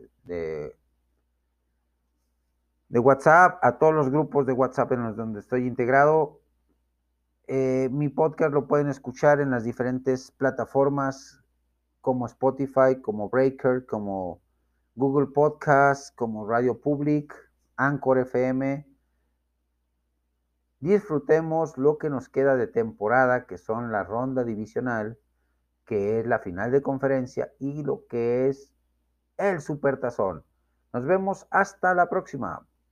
de 2.93 2.99
WhatsApp, 2.99 3.59
a 3.63 3.79
todos 3.79 3.95
los 3.95 4.11
grupos 4.11 4.47
de 4.47 4.53
WhatsApp 4.53 4.93
en 4.93 5.05
los 5.05 5.17
donde 5.17 5.41
estoy 5.41 5.67
integrado. 5.67 6.43
Eh, 7.47 7.89
mi 7.91 8.11
podcast 8.11 8.53
lo 8.53 8.69
pueden 8.69 8.89
escuchar 8.89 9.41
en 9.41 9.51
las 9.51 9.65
diferentes 9.65 10.31
plataformas 10.31 11.41
como 12.03 12.27
Spotify, 12.27 13.01
como 13.01 13.31
Breaker, 13.31 13.87
como 13.87 14.43
Google 14.95 15.29
Podcast, 15.29 16.15
como 16.15 16.47
Radio 16.47 16.79
Public, 16.79 17.35
Anchor 17.77 18.19
FM. 18.19 18.87
Disfrutemos 20.81 21.79
lo 21.79 21.97
que 21.97 22.11
nos 22.11 22.29
queda 22.29 22.57
de 22.57 22.67
temporada, 22.67 23.47
que 23.47 23.57
son 23.57 23.91
la 23.91 24.05
ronda 24.05 24.45
divisional, 24.45 25.19
que 25.87 26.21
es 26.21 26.27
la 26.27 26.41
final 26.41 26.71
de 26.73 26.83
conferencia, 26.83 27.53
y 27.59 27.83
lo 27.83 28.07
que 28.07 28.49
es 28.49 28.75
el 29.39 29.63
Supertazón. 29.63 30.45
Nos 30.93 31.07
vemos 31.07 31.47
hasta 31.51 31.95
la 31.95 32.11
próxima. 32.11 32.67